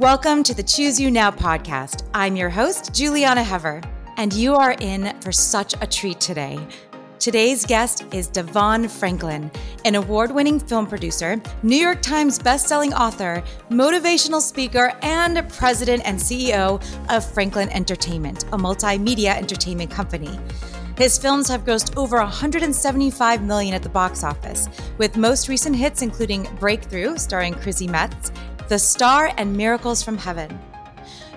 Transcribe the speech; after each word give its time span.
Welcome 0.00 0.42
to 0.44 0.54
the 0.54 0.62
Choose 0.62 0.98
You 0.98 1.10
Now 1.10 1.30
podcast. 1.30 2.04
I'm 2.14 2.34
your 2.34 2.48
host, 2.48 2.94
Julieanna 2.94 3.44
Hever, 3.44 3.82
and 4.16 4.32
you 4.32 4.54
are 4.54 4.74
in 4.80 5.14
for 5.20 5.30
such 5.30 5.74
a 5.82 5.86
treat 5.86 6.18
today. 6.18 6.58
Today's 7.18 7.66
guest 7.66 8.06
is 8.10 8.26
Devon 8.26 8.88
Franklin, 8.88 9.50
an 9.84 9.96
award 9.96 10.30
winning 10.30 10.58
film 10.58 10.86
producer, 10.86 11.38
New 11.62 11.76
York 11.76 12.00
Times 12.00 12.38
bestselling 12.38 12.98
author, 12.98 13.44
motivational 13.68 14.40
speaker, 14.40 14.94
and 15.02 15.46
president 15.50 16.00
and 16.06 16.18
CEO 16.18 16.82
of 17.10 17.34
Franklin 17.34 17.68
Entertainment, 17.68 18.44
a 18.44 18.56
multimedia 18.56 19.36
entertainment 19.36 19.90
company. 19.90 20.40
His 20.96 21.16
films 21.16 21.48
have 21.48 21.64
grossed 21.64 21.96
over 21.96 22.16
175 22.18 23.42
million 23.42 23.74
at 23.74 23.82
the 23.82 23.88
box 23.88 24.24
office, 24.24 24.68
with 24.98 25.16
most 25.16 25.48
recent 25.48 25.76
hits 25.76 26.02
including 26.02 26.48
Breakthrough, 26.58 27.16
starring 27.16 27.54
Chrissy 27.54 27.86
Metz, 27.86 28.32
The 28.70 28.78
Star, 28.78 29.32
and 29.36 29.56
Miracles 29.56 30.00
from 30.00 30.16
Heaven. 30.16 30.56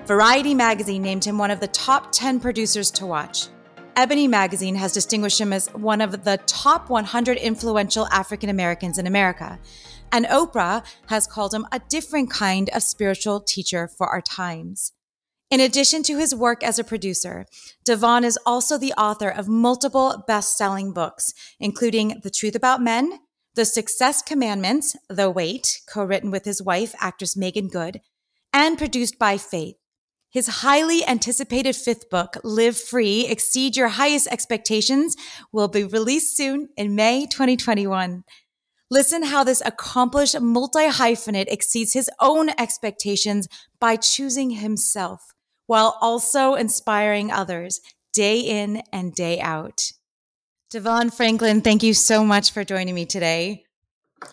Variety 0.05 0.53
magazine 0.53 1.01
named 1.01 1.25
him 1.25 1.39
one 1.39 1.49
of 1.49 1.59
the 1.59 1.67
top 1.67 2.11
10 2.11 2.39
producers 2.39 2.91
to 2.91 3.07
watch. 3.07 3.47
Ebony 3.95 4.27
magazine 4.27 4.75
has 4.75 4.93
distinguished 4.93 5.41
him 5.41 5.51
as 5.51 5.67
one 5.73 5.99
of 5.99 6.25
the 6.25 6.37
top 6.45 6.91
100 6.91 7.37
influential 7.37 8.05
African 8.09 8.49
Americans 8.49 8.99
in 8.99 9.07
America. 9.07 9.59
And 10.11 10.27
Oprah 10.27 10.85
has 11.07 11.25
called 11.25 11.55
him 11.55 11.65
a 11.71 11.79
different 11.79 12.29
kind 12.29 12.69
of 12.69 12.83
spiritual 12.83 13.39
teacher 13.39 13.87
for 13.87 14.05
our 14.05 14.21
times. 14.21 14.91
In 15.49 15.59
addition 15.59 16.03
to 16.03 16.20
his 16.20 16.35
work 16.35 16.61
as 16.61 16.77
a 16.77 16.84
producer, 16.84 17.47
Devon 17.84 18.23
is 18.23 18.37
also 18.45 18.77
the 18.77 18.93
author 18.93 19.29
of 19.29 19.47
multiple 19.47 20.23
best 20.27 20.55
selling 20.55 20.93
books, 20.93 21.34
including 21.59 22.21
The 22.21 22.29
Truth 22.29 22.53
About 22.53 22.79
Men, 22.79 23.21
The 23.55 23.66
Success 23.66 24.23
Commandments, 24.23 24.95
The 25.09 25.29
Wait, 25.29 25.82
co 25.87 26.04
written 26.04 26.32
with 26.32 26.43
his 26.43 26.59
wife, 26.59 26.96
actress 26.99 27.37
Meagan 27.37 27.68
Good, 27.68 28.01
and 28.51 28.79
produced 28.79 29.20
by 29.20 29.37
Faith. 29.37 29.76
His 30.32 30.48
highly 30.48 31.05
anticipated 31.05 31.76
fifth 31.76 32.09
book, 32.09 32.37
Live 32.43 32.76
Free 32.76 33.27
Exceed 33.27 33.77
Your 33.77 33.90
Highest 33.90 34.27
Expectations, 34.27 35.15
will 35.51 35.68
be 35.68 35.84
released 35.84 36.35
soon 36.35 36.70
in 36.76 36.96
May 36.96 37.27
2021. 37.27 38.24
Listen 38.90 39.21
how 39.21 39.43
this 39.43 39.62
accomplished 39.63 40.41
multi 40.41 40.87
hyphenate 40.87 41.46
exceeds 41.48 41.93
his 41.93 42.09
own 42.20 42.49
expectations 42.57 43.48
by 43.79 43.98
choosing 43.98 44.49
himself 44.49 45.21
while 45.68 45.96
also 46.01 46.55
inspiring 46.55 47.31
others 47.31 47.79
day 48.13 48.40
in 48.40 48.81
and 48.91 49.13
day 49.13 49.40
out. 49.40 49.91
Devon 50.74 51.12
Franklin, 51.12 51.62
thank 51.62 51.84
you 51.84 51.93
so 51.93 52.26
much 52.26 52.49
for 52.49 52.63
joining 52.63 52.96
me 52.96 53.05
today. 53.05 53.63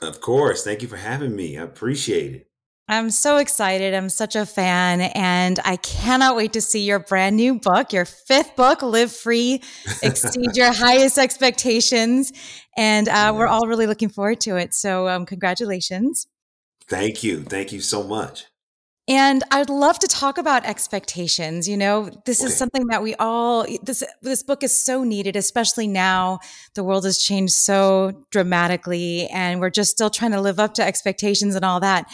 Of 0.00 0.22
course. 0.22 0.64
Thank 0.64 0.80
you 0.80 0.88
for 0.88 0.96
having 0.96 1.36
me. 1.36 1.58
I 1.58 1.62
appreciate 1.62 2.34
it. 2.34 2.46
I'm 2.88 3.10
so 3.10 3.36
excited. 3.36 3.92
I'm 3.92 4.08
such 4.08 4.36
a 4.36 4.46
fan, 4.46 5.02
and 5.02 5.60
I 5.66 5.76
cannot 5.76 6.36
wait 6.36 6.54
to 6.54 6.62
see 6.62 6.86
your 6.86 6.98
brand 6.98 7.36
new 7.36 7.60
book, 7.60 7.92
your 7.92 8.06
fifth 8.06 8.56
book, 8.56 8.80
Live 8.80 9.12
Free, 9.12 9.62
Exceed 10.02 10.56
Your 10.56 10.72
Highest 10.72 11.18
Expectations. 11.18 12.32
And 12.74 13.06
uh, 13.10 13.34
we're 13.36 13.46
all 13.46 13.66
really 13.66 13.86
looking 13.86 14.08
forward 14.08 14.40
to 14.40 14.56
it. 14.56 14.72
So, 14.72 15.08
um, 15.08 15.26
congratulations. 15.26 16.26
Thank 16.88 17.22
you. 17.22 17.42
Thank 17.42 17.70
you 17.70 17.82
so 17.82 18.02
much. 18.02 18.46
And 19.10 19.42
I'd 19.50 19.70
love 19.70 19.98
to 19.98 20.06
talk 20.06 20.38
about 20.38 20.64
expectations. 20.64 21.68
You 21.68 21.76
know, 21.76 22.10
this 22.26 22.44
is 22.44 22.56
something 22.56 22.86
that 22.86 23.02
we 23.02 23.16
all 23.16 23.66
this 23.82 24.04
this 24.22 24.44
book 24.44 24.62
is 24.62 24.72
so 24.72 25.02
needed, 25.02 25.34
especially 25.34 25.88
now 25.88 26.38
the 26.74 26.84
world 26.84 27.04
has 27.04 27.18
changed 27.18 27.52
so 27.52 28.24
dramatically 28.30 29.26
and 29.26 29.58
we're 29.58 29.70
just 29.70 29.90
still 29.90 30.10
trying 30.10 30.30
to 30.30 30.40
live 30.40 30.60
up 30.60 30.74
to 30.74 30.84
expectations 30.84 31.56
and 31.56 31.64
all 31.64 31.80
that. 31.80 32.06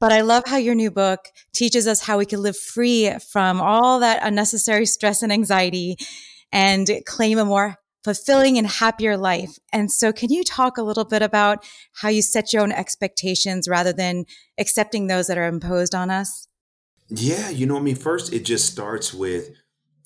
But 0.00 0.10
I 0.10 0.22
love 0.22 0.44
how 0.46 0.56
your 0.56 0.74
new 0.74 0.90
book 0.90 1.20
teaches 1.52 1.86
us 1.86 2.00
how 2.00 2.16
we 2.16 2.24
can 2.24 2.40
live 2.40 2.56
free 2.56 3.12
from 3.30 3.60
all 3.60 4.00
that 4.00 4.20
unnecessary 4.22 4.86
stress 4.86 5.22
and 5.22 5.30
anxiety 5.30 5.98
and 6.50 6.88
claim 7.04 7.36
a 7.36 7.44
more 7.44 7.76
fulfilling 8.08 8.56
and 8.56 8.66
happier 8.66 9.18
life. 9.18 9.58
And 9.70 9.92
so, 9.92 10.14
can 10.14 10.30
you 10.30 10.42
talk 10.42 10.78
a 10.78 10.82
little 10.82 11.04
bit 11.04 11.20
about 11.20 11.62
how 11.92 12.08
you 12.08 12.22
set 12.22 12.54
your 12.54 12.62
own 12.62 12.72
expectations 12.72 13.68
rather 13.68 13.92
than 13.92 14.24
accepting 14.56 15.08
those 15.08 15.26
that 15.26 15.36
are 15.36 15.46
imposed 15.46 15.94
on 15.94 16.10
us? 16.10 16.48
Yeah, 17.10 17.50
you 17.50 17.66
know, 17.66 17.76
I 17.76 17.80
mean, 17.80 17.96
first, 17.96 18.32
it 18.32 18.46
just 18.46 18.72
starts 18.72 19.12
with 19.12 19.50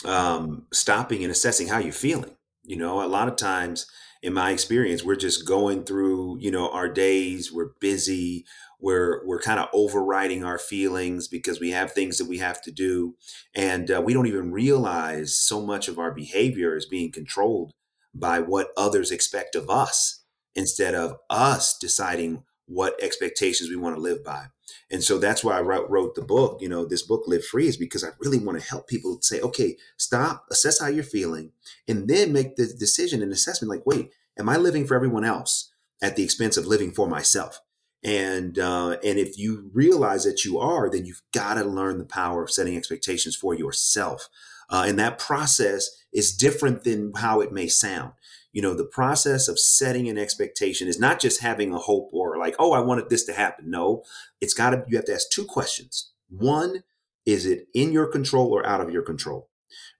um, 0.05 0.67
stopping 0.73 1.23
and 1.23 1.31
assessing 1.31 1.69
how 1.69 1.79
you're 1.79 1.93
feeling. 1.93 2.35
You 2.65 2.77
know, 2.77 3.05
a 3.05 3.07
lot 3.07 3.29
of 3.29 3.37
times, 3.37 3.87
in 4.21 4.33
my 4.33 4.51
experience, 4.51 5.05
we're 5.05 5.15
just 5.15 5.47
going 5.47 5.85
through, 5.85 6.39
you 6.41 6.51
know, 6.51 6.71
our 6.71 6.89
days, 6.89 7.53
we're 7.53 7.71
busy, 7.81 8.45
we're 8.81 9.25
we're 9.25 9.41
kind 9.41 9.61
of 9.61 9.69
overriding 9.73 10.43
our 10.43 10.59
feelings 10.59 11.29
because 11.29 11.61
we 11.61 11.71
have 11.71 11.93
things 11.93 12.19
that 12.19 12.29
we 12.29 12.39
have 12.39 12.61
to 12.63 12.73
do 12.73 13.15
and 13.55 13.93
uh, 13.93 14.03
we 14.05 14.13
don't 14.13 14.27
even 14.27 14.51
realize 14.51 15.39
so 15.39 15.65
much 15.65 15.87
of 15.87 16.01
our 16.01 16.11
behavior 16.11 16.77
is 16.77 16.85
being 16.85 17.13
controlled 17.13 17.73
by 18.15 18.41
what 18.41 18.73
others 18.77 19.11
expect 19.11 19.55
of 19.55 19.71
us 19.71 20.23
instead 20.55 20.95
of 20.95 21.19
us 21.31 21.77
deciding 21.79 22.45
what 22.67 23.03
expectations 23.03 23.71
we 23.71 23.77
want 23.77 23.97
to 23.97 24.03
live 24.03 24.25
by. 24.25 24.47
And 24.91 25.03
so 25.03 25.19
that's 25.19 25.43
why 25.43 25.59
I 25.59 25.61
wrote, 25.61 26.15
the 26.15 26.23
book, 26.23 26.61
you 26.61 26.69
know, 26.69 26.85
this 26.85 27.03
book, 27.03 27.25
Live 27.27 27.45
Free, 27.45 27.67
is 27.67 27.77
because 27.77 28.05
I 28.05 28.09
really 28.21 28.39
want 28.39 28.61
to 28.61 28.67
help 28.67 28.89
people 28.89 29.19
say, 29.21 29.41
okay, 29.41 29.77
stop, 29.97 30.47
assess 30.51 30.81
how 30.81 30.89
you're 30.89 31.05
feeling, 31.05 31.53
and 31.89 32.09
then 32.09 32.33
make 32.33 32.57
the 32.57 32.67
decision 32.67 33.23
and 33.23 33.33
assessment 33.33 33.71
like, 33.71 33.87
wait, 33.87 34.11
am 34.39 34.49
I 34.49 34.57
living 34.57 34.87
for 34.87 34.95
everyone 34.95 35.25
else 35.25 35.71
at 36.03 36.17
the 36.17 36.23
expense 36.23 36.57
of 36.57 36.67
living 36.67 36.93
for 36.93 37.09
myself? 37.09 37.61
And 38.05 38.59
uh, 38.59 38.97
and 39.05 39.19
if 39.19 39.39
you 39.39 39.71
realize 39.73 40.25
that 40.25 40.45
you 40.45 40.59
are, 40.59 40.91
then 40.91 41.07
you've 41.07 41.23
got 41.33 41.55
to 41.55 41.65
learn 41.65 41.99
the 41.99 42.05
power 42.05 42.43
of 42.43 42.51
setting 42.51 42.77
expectations 42.77 43.37
for 43.37 43.55
yourself. 43.55 44.29
Uh, 44.73 44.85
and 44.89 44.99
that 44.99 45.19
process 45.19 45.91
is 46.13 46.35
different 46.35 46.83
than 46.83 47.13
how 47.17 47.41
it 47.41 47.53
may 47.53 47.69
sound. 47.69 48.13
You 48.53 48.63
know, 48.63 48.75
the 48.75 48.85
process 48.85 49.47
of 49.47 49.59
setting 49.59 50.09
an 50.09 50.19
expectation 50.19 50.89
is 50.89 50.99
not 50.99 51.21
just 51.21 51.41
having 51.41 51.73
a 51.73 51.79
hope 51.79 52.11
or 52.13 52.39
like, 52.39 52.57
oh, 52.59 52.73
I 52.73 52.81
wanted 52.81 53.09
this 53.09 53.25
to 53.27 53.33
happen. 53.33 53.71
No, 53.71 54.03
it's 54.41 54.55
got 54.55 54.71
to, 54.71 54.85
you 54.89 54.97
have 54.97 55.07
to 55.07 55.15
ask 55.15 55.31
two 55.31 55.45
questions. 55.45 56.13
One, 56.29 56.83
is 57.25 57.47
it 57.47 57.67
in 57.75 57.93
your 57.93 58.07
control 58.07 58.49
or 58.53 58.67
out 58.67 58.81
of 58.81 58.91
your 58.91 59.03
control? 59.03 59.49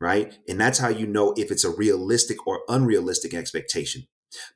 Right. 0.01 0.35
And 0.49 0.61
that's 0.61 0.79
how 0.79 0.89
you 0.89 1.07
know 1.07 1.33
if 1.37 1.51
it's 1.51 1.65
a 1.65 1.71
realistic 1.71 2.47
or 2.47 2.61
unrealistic 2.69 3.33
expectation. 3.33 4.07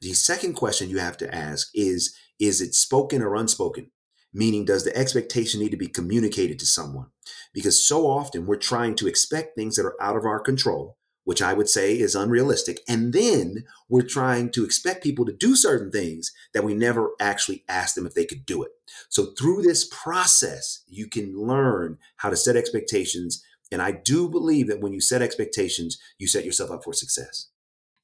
The 0.00 0.14
second 0.14 0.54
question 0.54 0.90
you 0.90 0.98
have 0.98 1.16
to 1.18 1.34
ask 1.34 1.68
is, 1.74 2.14
is 2.40 2.60
it 2.60 2.74
spoken 2.74 3.22
or 3.22 3.34
unspoken? 3.34 3.90
Meaning, 4.32 4.64
does 4.64 4.84
the 4.84 4.96
expectation 4.96 5.60
need 5.60 5.70
to 5.70 5.76
be 5.76 5.88
communicated 5.88 6.58
to 6.58 6.66
someone? 6.66 7.06
Because 7.54 7.86
so 7.86 8.06
often 8.06 8.46
we're 8.46 8.56
trying 8.56 8.94
to 8.96 9.06
expect 9.06 9.54
things 9.54 9.76
that 9.76 9.86
are 9.86 10.00
out 10.00 10.16
of 10.16 10.24
our 10.24 10.40
control, 10.40 10.98
which 11.24 11.40
I 11.40 11.54
would 11.54 11.68
say 11.68 11.98
is 11.98 12.14
unrealistic. 12.14 12.80
And 12.88 13.12
then 13.12 13.64
we're 13.88 14.02
trying 14.02 14.50
to 14.50 14.64
expect 14.64 15.02
people 15.02 15.24
to 15.24 15.32
do 15.32 15.56
certain 15.56 15.90
things 15.90 16.32
that 16.52 16.64
we 16.64 16.74
never 16.74 17.12
actually 17.18 17.64
asked 17.68 17.94
them 17.94 18.06
if 18.06 18.14
they 18.14 18.26
could 18.26 18.44
do 18.44 18.62
it. 18.62 18.72
So 19.08 19.32
through 19.38 19.62
this 19.62 19.84
process, 19.84 20.82
you 20.86 21.08
can 21.08 21.36
learn 21.38 21.98
how 22.16 22.30
to 22.30 22.36
set 22.36 22.56
expectations. 22.56 23.42
And 23.72 23.80
I 23.80 23.90
do 23.92 24.28
believe 24.28 24.68
that 24.68 24.80
when 24.80 24.92
you 24.92 25.00
set 25.00 25.22
expectations, 25.22 25.98
you 26.18 26.28
set 26.28 26.44
yourself 26.44 26.70
up 26.70 26.84
for 26.84 26.92
success 26.92 27.48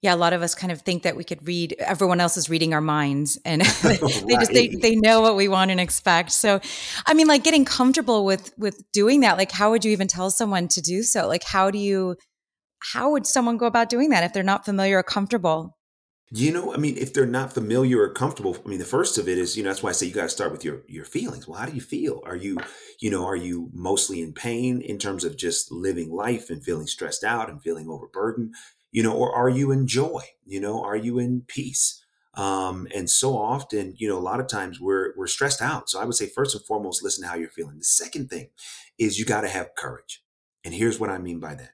yeah, 0.02 0.12
a 0.12 0.16
lot 0.16 0.32
of 0.32 0.42
us 0.42 0.56
kind 0.56 0.72
of 0.72 0.82
think 0.82 1.04
that 1.04 1.16
we 1.16 1.22
could 1.22 1.46
read 1.46 1.76
everyone 1.78 2.20
else 2.20 2.36
is 2.36 2.50
reading 2.50 2.74
our 2.74 2.80
minds 2.80 3.38
and 3.44 3.62
they 3.82 3.98
right. 3.98 4.28
just 4.40 4.52
they, 4.52 4.68
they 4.68 4.96
know 4.96 5.20
what 5.20 5.36
we 5.36 5.46
want 5.46 5.70
and 5.70 5.80
expect. 5.80 6.32
So 6.32 6.60
I 7.06 7.14
mean 7.14 7.28
like 7.28 7.44
getting 7.44 7.64
comfortable 7.64 8.24
with 8.24 8.52
with 8.58 8.82
doing 8.92 9.20
that, 9.20 9.38
like 9.38 9.52
how 9.52 9.70
would 9.70 9.84
you 9.84 9.92
even 9.92 10.08
tell 10.08 10.30
someone 10.30 10.68
to 10.68 10.80
do 10.80 11.02
so? 11.04 11.28
Like 11.28 11.44
how 11.44 11.70
do 11.70 11.78
you 11.78 12.16
how 12.80 13.12
would 13.12 13.26
someone 13.26 13.56
go 13.56 13.66
about 13.66 13.88
doing 13.88 14.10
that 14.10 14.24
if 14.24 14.32
they're 14.32 14.42
not 14.42 14.64
familiar 14.64 14.98
or 14.98 15.04
comfortable? 15.04 15.78
You 16.34 16.50
know, 16.50 16.72
I 16.72 16.78
mean, 16.78 16.96
if 16.96 17.12
they're 17.12 17.26
not 17.26 17.52
familiar 17.52 18.00
or 18.00 18.08
comfortable, 18.08 18.56
I 18.64 18.68
mean, 18.68 18.78
the 18.78 18.86
first 18.86 19.18
of 19.18 19.28
it 19.28 19.36
is, 19.36 19.54
you 19.54 19.62
know, 19.62 19.68
that's 19.68 19.82
why 19.82 19.90
I 19.90 19.92
say 19.92 20.06
you 20.06 20.14
got 20.14 20.22
to 20.22 20.28
start 20.30 20.50
with 20.50 20.64
your 20.64 20.82
your 20.88 21.04
feelings. 21.04 21.46
Well, 21.46 21.60
how 21.60 21.66
do 21.66 21.74
you 21.74 21.80
feel? 21.82 22.22
Are 22.24 22.34
you, 22.34 22.56
you 23.00 23.10
know, 23.10 23.26
are 23.26 23.36
you 23.36 23.70
mostly 23.72 24.22
in 24.22 24.32
pain 24.32 24.80
in 24.80 24.98
terms 24.98 25.24
of 25.24 25.36
just 25.36 25.70
living 25.70 26.10
life 26.10 26.48
and 26.48 26.64
feeling 26.64 26.86
stressed 26.86 27.22
out 27.22 27.50
and 27.50 27.62
feeling 27.62 27.86
overburdened? 27.88 28.54
You 28.92 29.02
know, 29.02 29.14
or 29.14 29.34
are 29.34 29.48
you 29.48 29.72
in 29.72 29.86
joy? 29.86 30.22
You 30.44 30.60
know, 30.60 30.84
are 30.84 30.96
you 30.96 31.18
in 31.18 31.42
peace? 31.48 32.04
Um, 32.34 32.86
and 32.94 33.10
so 33.10 33.36
often, 33.36 33.94
you 33.96 34.08
know, 34.08 34.16
a 34.16 34.20
lot 34.20 34.40
of 34.40 34.46
times 34.46 34.80
we're 34.80 35.12
we're 35.16 35.26
stressed 35.26 35.60
out. 35.60 35.90
So 35.90 36.00
I 36.00 36.04
would 36.04 36.14
say 36.14 36.26
first 36.26 36.54
and 36.54 36.64
foremost, 36.64 37.02
listen 37.02 37.24
to 37.24 37.28
how 37.28 37.36
you're 37.36 37.48
feeling. 37.48 37.78
The 37.78 37.84
second 37.84 38.30
thing 38.30 38.50
is 38.98 39.18
you 39.18 39.24
got 39.24 39.42
to 39.42 39.48
have 39.48 39.74
courage. 39.76 40.22
And 40.64 40.72
here's 40.72 41.00
what 41.00 41.10
I 41.10 41.18
mean 41.18 41.40
by 41.40 41.54
that. 41.56 41.72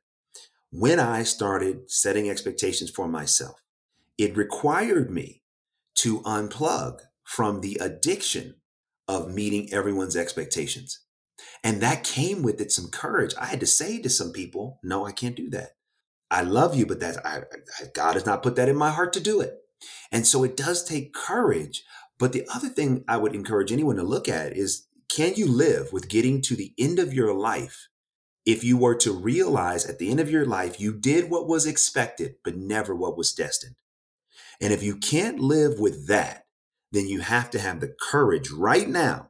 When 0.71 0.99
I 0.99 1.23
started 1.23 1.91
setting 1.91 2.29
expectations 2.29 2.91
for 2.91 3.09
myself, 3.09 3.63
it 4.17 4.37
required 4.37 5.11
me 5.11 5.43
to 5.97 6.21
unplug 6.21 7.01
from 7.25 7.61
the 7.61 7.79
addiction 7.81 8.57
of 9.07 9.33
meeting 9.33 9.73
everyone's 9.73 10.17
expectations. 10.17 11.01
And 11.63 11.81
that 11.81 12.05
came 12.05 12.43
with 12.43 12.61
it 12.61 12.73
some 12.73 12.89
courage. 12.89 13.35
I 13.41 13.47
had 13.47 13.61
to 13.61 13.67
say 13.67 14.01
to 14.03 14.11
some 14.11 14.33
people, 14.33 14.79
no, 14.83 15.07
I 15.07 15.13
can't 15.13 15.37
do 15.37 15.49
that. 15.51 15.78
I 16.31 16.43
love 16.43 16.77
you, 16.77 16.87
but 16.87 17.01
that's 17.01 17.19
I, 17.19 17.39
I, 17.39 17.85
God 17.95 18.15
has 18.15 18.27
not 18.27 18.43
put 18.43 18.57
that 18.57 18.69
in 18.69 18.77
my 18.77 18.91
heart 18.91 19.13
to 19.15 19.21
do 19.21 19.41
it. 19.41 19.55
And 20.13 20.27
so 20.27 20.45
it 20.45 20.57
does 20.57 20.85
take 20.85 21.15
courage. 21.15 21.85
But 22.19 22.33
the 22.33 22.47
other 22.55 22.69
thing 22.69 23.05
I 23.09 23.17
would 23.17 23.35
encourage 23.35 23.73
anyone 23.73 23.97
to 23.97 24.03
look 24.03 24.29
at 24.29 24.57
is 24.57 24.87
can 25.09 25.35
you 25.35 25.47
live 25.47 25.93
with 25.93 26.09
getting 26.09 26.43
to 26.43 26.57
the 26.57 26.75
end 26.79 26.99
of 26.99 27.15
your 27.15 27.33
life 27.33 27.89
if 28.45 28.63
you 28.63 28.77
were 28.77 28.97
to 28.97 29.13
realize 29.13 29.87
at 29.87 29.99
the 29.99 30.11
end 30.11 30.21
of 30.21 30.31
your 30.31 30.45
life 30.45 30.81
you 30.81 30.93
did 30.93 31.31
what 31.31 31.49
was 31.49 31.67
expected, 31.67 32.37
but 32.45 32.57
never 32.57 32.95
what 32.95 33.17
was 33.17 33.33
destined? 33.33 33.77
And 34.61 34.73
if 34.73 34.83
you 34.83 34.97
can't 34.97 35.39
live 35.39 35.79
with 35.79 36.09
that, 36.09 36.47
then 36.93 37.07
you 37.07 37.21
have 37.21 37.51
to 37.51 37.59
have 37.59 37.81
the 37.81 37.95
courage 38.01 38.51
right 38.51 38.89
now 38.89 39.28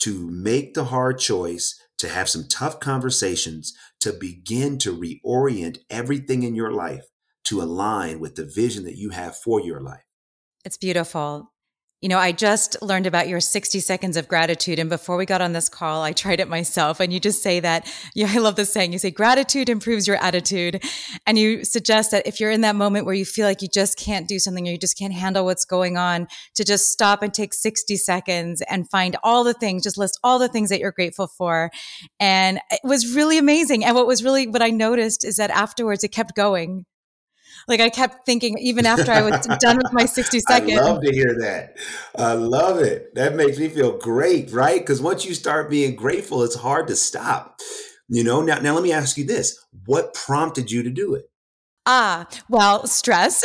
to 0.00 0.30
make 0.30 0.74
the 0.74 0.84
hard 0.84 1.18
choice, 1.18 1.80
to 1.98 2.08
have 2.08 2.28
some 2.28 2.48
tough 2.48 2.80
conversations, 2.80 3.74
to 4.00 4.12
begin 4.12 4.78
to 4.78 4.96
reorient 4.96 5.78
everything 5.90 6.42
in 6.42 6.54
your 6.54 6.72
life 6.72 7.04
to 7.44 7.60
align 7.60 8.20
with 8.20 8.36
the 8.36 8.44
vision 8.44 8.84
that 8.84 8.96
you 8.96 9.10
have 9.10 9.36
for 9.36 9.60
your 9.60 9.80
life. 9.80 10.04
It's 10.64 10.76
beautiful. 10.76 11.52
You 12.00 12.08
know, 12.08 12.18
I 12.18 12.32
just 12.32 12.80
learned 12.80 13.06
about 13.06 13.28
your 13.28 13.40
60 13.40 13.78
seconds 13.80 14.16
of 14.16 14.26
gratitude. 14.26 14.78
And 14.78 14.88
before 14.88 15.18
we 15.18 15.26
got 15.26 15.42
on 15.42 15.52
this 15.52 15.68
call, 15.68 16.02
I 16.02 16.12
tried 16.12 16.40
it 16.40 16.48
myself. 16.48 16.98
And 16.98 17.12
you 17.12 17.20
just 17.20 17.42
say 17.42 17.60
that, 17.60 17.92
yeah, 18.14 18.28
I 18.30 18.38
love 18.38 18.56
this 18.56 18.72
saying. 18.72 18.94
You 18.94 18.98
say 18.98 19.10
gratitude 19.10 19.68
improves 19.68 20.08
your 20.08 20.16
attitude. 20.16 20.82
And 21.26 21.38
you 21.38 21.62
suggest 21.62 22.10
that 22.12 22.26
if 22.26 22.40
you're 22.40 22.50
in 22.50 22.62
that 22.62 22.74
moment 22.74 23.04
where 23.04 23.14
you 23.14 23.26
feel 23.26 23.46
like 23.46 23.60
you 23.60 23.68
just 23.68 23.98
can't 23.98 24.26
do 24.26 24.38
something 24.38 24.66
or 24.66 24.70
you 24.70 24.78
just 24.78 24.98
can't 24.98 25.12
handle 25.12 25.44
what's 25.44 25.66
going 25.66 25.98
on, 25.98 26.26
to 26.54 26.64
just 26.64 26.88
stop 26.88 27.22
and 27.22 27.34
take 27.34 27.52
60 27.52 27.96
seconds 27.96 28.62
and 28.70 28.88
find 28.88 29.16
all 29.22 29.44
the 29.44 29.52
things, 29.52 29.82
just 29.82 29.98
list 29.98 30.18
all 30.24 30.38
the 30.38 30.48
things 30.48 30.70
that 30.70 30.80
you're 30.80 30.92
grateful 30.92 31.26
for. 31.26 31.70
And 32.18 32.60
it 32.70 32.80
was 32.82 33.14
really 33.14 33.36
amazing. 33.36 33.84
And 33.84 33.94
what 33.94 34.06
was 34.06 34.24
really, 34.24 34.46
what 34.46 34.62
I 34.62 34.70
noticed 34.70 35.22
is 35.22 35.36
that 35.36 35.50
afterwards 35.50 36.02
it 36.02 36.12
kept 36.12 36.34
going 36.34 36.86
like 37.70 37.80
I 37.80 37.88
kept 37.88 38.26
thinking, 38.26 38.58
even 38.58 38.84
after 38.94 39.10
I 39.10 39.22
was 39.22 39.40
done 39.60 39.78
with 39.78 39.92
my 39.92 40.04
60 40.04 40.40
seconds. 40.40 40.78
I 40.78 40.82
love 40.82 41.02
to 41.02 41.12
hear 41.12 41.34
that. 41.40 41.76
I 42.18 42.34
love 42.34 42.78
it. 42.80 43.14
That 43.14 43.34
makes 43.34 43.58
me 43.58 43.68
feel 43.68 43.96
great, 43.96 44.50
right? 44.52 44.80
Because 44.80 45.00
once 45.00 45.24
you 45.24 45.34
start 45.34 45.70
being 45.70 45.96
grateful, 45.96 46.42
it's 46.42 46.56
hard 46.56 46.88
to 46.88 46.96
stop. 46.96 47.60
You 48.08 48.24
know, 48.24 48.42
now, 48.42 48.58
now 48.58 48.74
let 48.74 48.82
me 48.82 48.92
ask 48.92 49.16
you 49.16 49.24
this 49.24 49.64
what 49.86 50.12
prompted 50.12 50.70
you 50.70 50.82
to 50.82 50.90
do 50.90 51.14
it? 51.14 51.30
Ah, 51.86 52.28
well, 52.48 52.86
stress. 52.86 53.42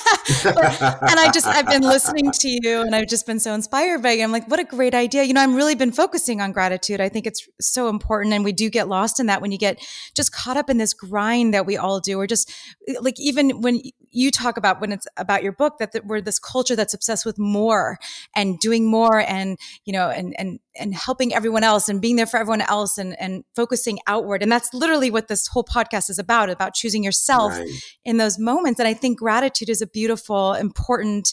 and 0.44 1.20
I 1.20 1.30
just, 1.32 1.46
I've 1.46 1.66
been 1.66 1.82
listening 1.94 2.30
to 2.30 2.48
you 2.48 2.80
and 2.80 2.94
I've 2.94 3.08
just 3.08 3.26
been 3.26 3.40
so 3.40 3.54
inspired 3.54 4.02
by 4.02 4.12
you. 4.12 4.24
I'm 4.24 4.32
like, 4.32 4.48
what 4.48 4.60
a 4.60 4.64
great 4.64 4.94
idea. 4.94 5.22
You 5.22 5.34
know, 5.34 5.40
I'm 5.40 5.54
really 5.54 5.74
been 5.74 5.92
focusing 5.92 6.40
on 6.40 6.52
gratitude. 6.52 7.00
I 7.00 7.08
think 7.08 7.26
it's 7.26 7.48
so 7.60 7.88
important. 7.88 8.34
And 8.34 8.44
we 8.44 8.52
do 8.52 8.70
get 8.70 8.88
lost 8.88 9.20
in 9.20 9.26
that 9.26 9.40
when 9.40 9.52
you 9.52 9.58
get 9.58 9.78
just 10.14 10.32
caught 10.32 10.56
up 10.56 10.70
in 10.70 10.78
this 10.78 10.94
grind 10.94 11.54
that 11.54 11.66
we 11.66 11.76
all 11.76 12.00
do, 12.00 12.18
or 12.18 12.26
just 12.26 12.52
like 13.00 13.18
even 13.18 13.60
when 13.60 13.80
you 14.16 14.30
talk 14.30 14.56
about 14.56 14.80
when 14.80 14.92
it's 14.92 15.06
about 15.16 15.42
your 15.42 15.52
book 15.52 15.74
that, 15.78 15.92
that 15.92 16.06
we're 16.06 16.20
this 16.20 16.38
culture 16.38 16.74
that's 16.74 16.94
obsessed 16.94 17.26
with 17.26 17.38
more 17.38 17.98
and 18.34 18.58
doing 18.58 18.90
more 18.90 19.20
and 19.20 19.58
you 19.84 19.92
know 19.92 20.08
and 20.08 20.34
and 20.38 20.58
and 20.74 20.94
helping 20.94 21.34
everyone 21.34 21.62
else 21.62 21.88
and 21.88 22.00
being 22.00 22.16
there 22.16 22.26
for 22.26 22.38
everyone 22.38 22.62
else 22.62 22.98
and 22.98 23.18
and 23.20 23.44
focusing 23.54 23.98
outward 24.06 24.42
and 24.42 24.50
that's 24.50 24.72
literally 24.72 25.10
what 25.10 25.28
this 25.28 25.46
whole 25.48 25.64
podcast 25.64 26.08
is 26.08 26.18
about 26.18 26.48
about 26.48 26.74
choosing 26.74 27.04
yourself 27.04 27.52
right. 27.52 27.68
in 28.04 28.16
those 28.16 28.38
moments 28.38 28.80
and 28.80 28.88
i 28.88 28.94
think 28.94 29.18
gratitude 29.18 29.68
is 29.68 29.82
a 29.82 29.86
beautiful 29.86 30.54
important 30.54 31.32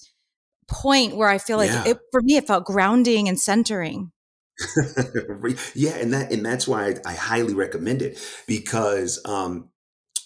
point 0.67 1.15
where 1.15 1.29
i 1.29 1.37
feel 1.37 1.57
like 1.57 1.71
yeah. 1.71 1.87
it, 1.87 1.99
for 2.11 2.21
me 2.21 2.35
it 2.35 2.45
felt 2.45 2.65
grounding 2.65 3.27
and 3.27 3.39
centering 3.39 4.11
yeah 5.73 5.95
and 5.95 6.13
that 6.13 6.31
and 6.31 6.45
that's 6.45 6.67
why 6.67 6.87
I, 6.87 6.95
I 7.05 7.13
highly 7.13 7.55
recommend 7.55 8.01
it 8.01 8.19
because 8.47 9.19
um 9.25 9.69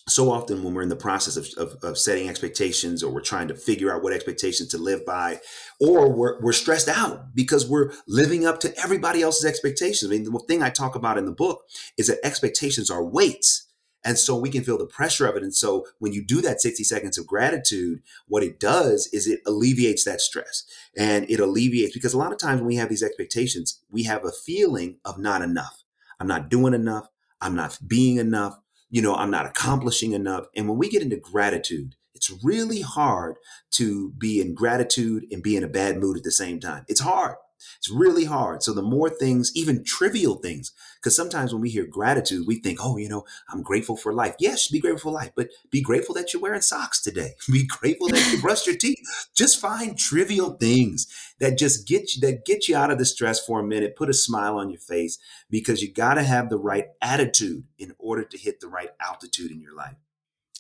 so 0.10 0.32
often 0.32 0.64
when 0.64 0.74
we're 0.74 0.82
in 0.82 0.90
the 0.90 0.96
process 0.96 1.36
of, 1.36 1.48
of, 1.58 1.84
of, 1.84 1.98
setting 1.98 2.30
expectations 2.30 3.04
or 3.04 3.12
we're 3.12 3.22
trying 3.22 3.48
to 3.50 3.56
figure 3.56 3.94
out 3.94 4.02
what 4.02 4.14
expectations 4.14 4.70
to 4.70 4.78
live 4.78 5.06
by 5.06 5.40
or 5.80 6.12
we're, 6.12 6.40
we're 6.42 6.54
stressed 6.54 6.88
out 6.88 7.36
because 7.36 7.68
we're 7.68 7.92
living 8.08 8.46
up 8.46 8.60
to 8.60 8.74
everybody 8.82 9.22
else's 9.22 9.46
expectations. 9.46 10.10
I 10.10 10.16
mean 10.16 10.24
the 10.24 10.40
thing 10.48 10.64
i 10.64 10.70
talk 10.70 10.96
about 10.96 11.18
in 11.18 11.26
the 11.26 11.32
book 11.32 11.64
is 11.98 12.08
that 12.08 12.20
expectations 12.24 12.90
are 12.90 13.04
weights 13.04 13.66
and 14.06 14.18
so 14.18 14.38
we 14.38 14.50
can 14.50 14.64
feel 14.64 14.78
the 14.78 14.86
pressure 14.86 15.28
of 15.28 15.36
it. 15.36 15.44
And 15.44 15.54
so 15.54 15.86
when 16.00 16.14
you 16.14 16.24
do 16.24 16.40
that 16.42 16.62
60 16.62 16.84
seconds 16.86 17.18
of 17.18 17.28
gratitude 17.28 18.02
what 18.28 18.44
it 18.44 18.60
does 18.60 19.10
is 19.12 19.28
it 19.28 19.42
alleviates 19.46 20.06
that 20.06 20.22
stress 20.22 20.64
and 20.96 21.30
it 21.30 21.40
alleviates 21.40 21.94
because 21.94 22.14
a 22.14 22.18
lot 22.18 22.32
of 22.32 22.38
times 22.38 22.62
when 22.62 22.68
we 22.68 22.76
have 22.78 22.90
these 22.90 23.04
expectations 23.04 23.82
we 23.92 24.04
have 24.04 24.24
a 24.24 24.32
feeling 24.32 25.00
of 25.04 25.20
not 25.20 25.42
enough. 25.42 25.84
I'm 26.20 26.28
not 26.28 26.50
doing 26.50 26.74
enough. 26.74 27.10
I'm 27.42 27.56
not 27.56 27.78
being 27.86 28.18
enough 28.18 28.60
you 28.90 29.02
know, 29.02 29.16
I'm 29.16 29.32
not 29.32 29.46
accomplishing 29.46 30.14
enough. 30.14 30.46
And 30.56 30.68
when 30.68 30.78
we 30.78 30.90
get 30.90 31.02
into 31.02 31.18
gratitude, 31.18 31.96
it's 32.14 32.32
really 32.44 32.82
hard 32.82 33.36
to 33.72 34.12
be 34.18 34.42
in 34.42 34.54
gratitude 34.56 35.26
and 35.32 35.44
be 35.44 35.56
in 35.56 35.64
a 35.64 35.68
bad 35.68 35.98
mood 35.98 36.18
at 36.18 36.24
the 36.24 36.32
same 36.32 36.60
time. 36.60 36.86
It's 36.88 37.02
hard. 37.02 37.36
It's 37.78 37.90
really 37.90 38.26
hard. 38.26 38.64
So 38.64 38.74
the 38.74 38.82
more 38.82 39.10
things, 39.10 39.52
even 39.56 39.84
trivial 39.84 40.36
things, 40.36 40.72
because 40.96 41.16
sometimes 41.16 41.54
when 41.54 41.62
we 41.62 41.70
hear 41.70 41.86
gratitude, 41.86 42.46
we 42.48 42.60
think, 42.60 42.80
oh, 42.82 42.98
you 42.98 43.10
know, 43.10 43.24
I'm 43.50 43.62
grateful 43.62 43.98
for 43.98 44.14
life. 44.14 44.36
Yes, 44.40 44.68
be 44.68 44.80
grateful 44.80 45.12
for 45.12 45.16
life, 45.16 45.32
but 45.36 45.50
be 45.72 45.82
grateful 45.82 46.16
that 46.16 46.34
you're 46.34 46.42
wearing 46.42 46.62
socks 46.62 47.02
today. 47.02 47.34
Be 47.52 47.66
grateful 47.66 48.10
that 48.10 48.32
you 48.32 48.42
brushed 48.42 48.68
your 48.68 48.76
teeth. 48.76 49.00
Just 49.36 49.60
find 49.60 49.98
trivial 49.98 50.52
things 50.52 51.08
that 51.40 51.58
just 51.58 51.88
get 51.88 52.14
you 52.14 52.22
that 52.22 52.46
get 52.46 52.68
you 52.68 52.76
out 52.76 52.92
of 52.92 52.98
the 52.98 53.06
stress 53.06 53.44
for 53.44 53.60
a 53.60 53.64
minute, 53.64 53.96
put 53.96 54.10
a 54.10 54.14
smile 54.14 54.58
on 54.58 54.70
your 54.70 54.80
face, 54.80 55.18
because 55.50 55.82
you 55.82 55.92
got 55.92 56.16
to 56.16 56.24
have 56.24 56.50
the 56.50 56.58
right 56.58 56.88
attitude 57.02 57.64
in 57.78 57.94
order 57.98 58.24
to 58.24 58.38
hit 58.38 58.60
the 58.60 58.68
right 58.68 58.90
altitude 59.00 59.52
in 59.52 59.62
your 59.62 59.76
life. 59.76 59.96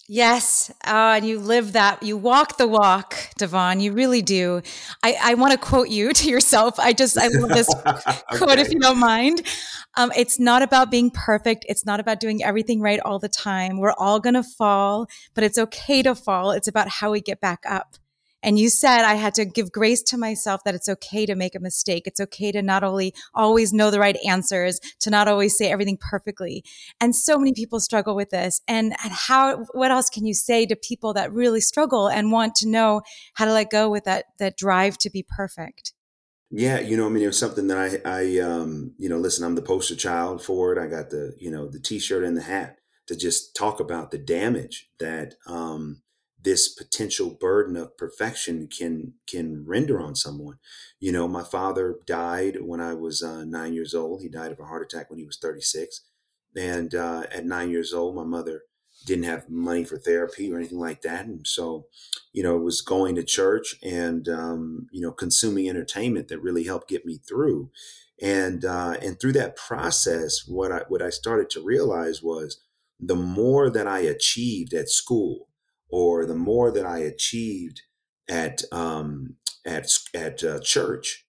Yes, 0.09 0.71
uh, 0.85 1.15
and 1.17 1.27
you 1.27 1.37
live 1.37 1.73
that. 1.73 2.01
You 2.01 2.15
walk 2.15 2.57
the 2.57 2.65
walk, 2.65 3.13
Devon. 3.37 3.81
You 3.81 3.91
really 3.91 4.21
do. 4.21 4.61
I, 5.03 5.17
I 5.21 5.33
want 5.33 5.51
to 5.51 5.57
quote 5.57 5.89
you 5.89 6.13
to 6.13 6.29
yourself. 6.29 6.79
I 6.79 6.93
just 6.93 7.17
I 7.17 7.27
love 7.27 7.49
this 7.49 7.69
okay. 7.85 8.19
quote, 8.37 8.57
if 8.57 8.71
you 8.71 8.79
don't 8.79 8.99
mind. 8.99 9.41
Um, 9.97 10.13
it's 10.15 10.39
not 10.39 10.61
about 10.61 10.91
being 10.91 11.09
perfect. 11.09 11.65
It's 11.67 11.85
not 11.85 11.99
about 11.99 12.21
doing 12.21 12.41
everything 12.41 12.79
right 12.79 13.01
all 13.01 13.19
the 13.19 13.27
time. 13.27 13.79
We're 13.79 13.95
all 13.97 14.21
gonna 14.21 14.43
fall, 14.43 15.09
but 15.33 15.43
it's 15.43 15.57
okay 15.57 16.01
to 16.03 16.15
fall. 16.15 16.51
It's 16.51 16.69
about 16.69 16.87
how 16.87 17.11
we 17.11 17.19
get 17.19 17.41
back 17.41 17.63
up. 17.67 17.97
And 18.47 18.57
you 18.57 18.69
said 18.69 19.03
I 19.03 19.15
had 19.15 19.33
to 19.33 19.43
give 19.43 19.73
grace 19.73 20.01
to 20.03 20.17
myself 20.17 20.63
that 20.63 20.73
it's 20.73 20.87
okay 20.87 21.25
to 21.25 21.35
make 21.35 21.53
a 21.53 21.59
mistake. 21.59 22.07
It's 22.07 22.21
okay 22.21 22.53
to 22.53 22.61
not 22.61 22.81
only 22.81 23.13
always 23.33 23.73
know 23.73 23.91
the 23.91 23.99
right 23.99 24.15
answers, 24.25 24.79
to 25.01 25.09
not 25.09 25.27
always 25.27 25.57
say 25.57 25.69
everything 25.69 25.97
perfectly. 25.99 26.63
And 27.01 27.13
so 27.13 27.37
many 27.37 27.51
people 27.51 27.81
struggle 27.81 28.15
with 28.15 28.29
this. 28.29 28.61
And, 28.65 28.93
how, 28.97 29.65
what 29.73 29.91
else 29.91 30.09
can 30.09 30.25
you 30.25 30.33
say 30.33 30.65
to 30.65 30.77
people 30.77 31.13
that 31.15 31.33
really 31.33 31.59
struggle 31.59 32.07
and 32.07 32.31
want 32.31 32.55
to 32.55 32.69
know 32.69 33.01
how 33.33 33.43
to 33.43 33.51
let 33.51 33.69
go 33.69 33.89
with 33.89 34.05
that, 34.05 34.27
that 34.39 34.55
drive 34.55 34.97
to 34.99 35.09
be 35.09 35.25
perfect? 35.27 35.91
Yeah, 36.49 36.79
you 36.79 36.95
know, 36.95 37.05
I 37.05 37.09
mean, 37.09 37.23
it 37.23 37.27
was 37.27 37.37
something 37.37 37.67
that 37.67 38.01
I, 38.05 38.09
I, 38.09 38.39
um, 38.39 38.93
you 38.97 39.09
know, 39.09 39.17
listen, 39.17 39.43
I'm 39.43 39.55
the 39.55 39.61
poster 39.61 39.97
child 39.97 40.41
for 40.41 40.71
it. 40.71 40.79
I 40.81 40.87
got 40.87 41.09
the, 41.09 41.35
you 41.37 41.51
know, 41.51 41.67
the 41.67 41.81
T-shirt 41.81 42.23
and 42.23 42.37
the 42.37 42.43
hat 42.43 42.77
to 43.07 43.17
just 43.17 43.57
talk 43.57 43.81
about 43.81 44.11
the 44.11 44.17
damage 44.17 44.89
that, 44.99 45.35
um, 45.47 46.01
this 46.47 46.69
potential 46.69 47.31
burden 47.31 47.75
of 47.75 47.97
perfection 47.97 48.69
can 48.69 49.13
can 49.27 49.65
render 49.65 49.99
on 49.99 50.15
someone. 50.15 50.59
You 50.97 51.11
know, 51.11 51.27
my 51.27 51.43
father 51.43 51.99
died 52.05 52.59
when 52.61 52.79
I 52.79 52.93
was 52.93 53.21
uh, 53.21 53.43
nine 53.43 53.73
years 53.73 53.93
old. 53.93 54.21
He 54.21 54.29
died 54.29 54.53
of 54.53 54.59
a 54.61 54.63
heart 54.63 54.81
attack 54.81 55.09
when 55.09 55.19
he 55.19 55.25
was 55.25 55.37
36, 55.37 56.05
and 56.55 56.95
uh, 56.95 57.23
at 57.33 57.45
nine 57.45 57.69
years 57.69 57.93
old, 57.93 58.15
my 58.15 58.23
mother 58.23 58.61
didn't 59.05 59.25
have 59.25 59.49
money 59.49 59.83
for 59.83 59.97
therapy 59.97 60.49
or 60.49 60.55
anything 60.55 60.79
like 60.79 61.01
that, 61.01 61.25
and 61.25 61.45
so, 61.45 61.87
you 62.31 62.43
know, 62.43 62.55
it 62.55 62.63
was 62.63 62.79
going 62.79 63.15
to 63.15 63.23
church 63.23 63.75
and 63.83 64.29
um, 64.29 64.87
you 64.93 65.01
know 65.01 65.11
consuming 65.11 65.67
entertainment 65.67 66.29
that 66.29 66.41
really 66.41 66.63
helped 66.63 66.87
get 66.87 67.05
me 67.05 67.17
through. 67.27 67.71
And 68.21 68.63
uh, 68.63 68.95
and 69.01 69.19
through 69.19 69.33
that 69.33 69.57
process, 69.57 70.47
what 70.47 70.71
I 70.71 70.83
what 70.87 71.01
I 71.01 71.09
started 71.09 71.49
to 71.51 71.61
realize 71.61 72.23
was 72.23 72.63
the 73.01 73.17
more 73.17 73.69
that 73.69 73.85
I 73.85 73.99
achieved 73.99 74.73
at 74.73 74.89
school, 74.89 75.49
or 75.89 76.25
the 76.25 76.35
more 76.35 76.71
that 76.71 76.85
I 76.85 76.99
achieved 76.99 77.81
at 78.29 78.63
um, 78.71 79.35
at 79.65 79.91
at 80.13 80.43
uh, 80.43 80.59
church, 80.59 81.25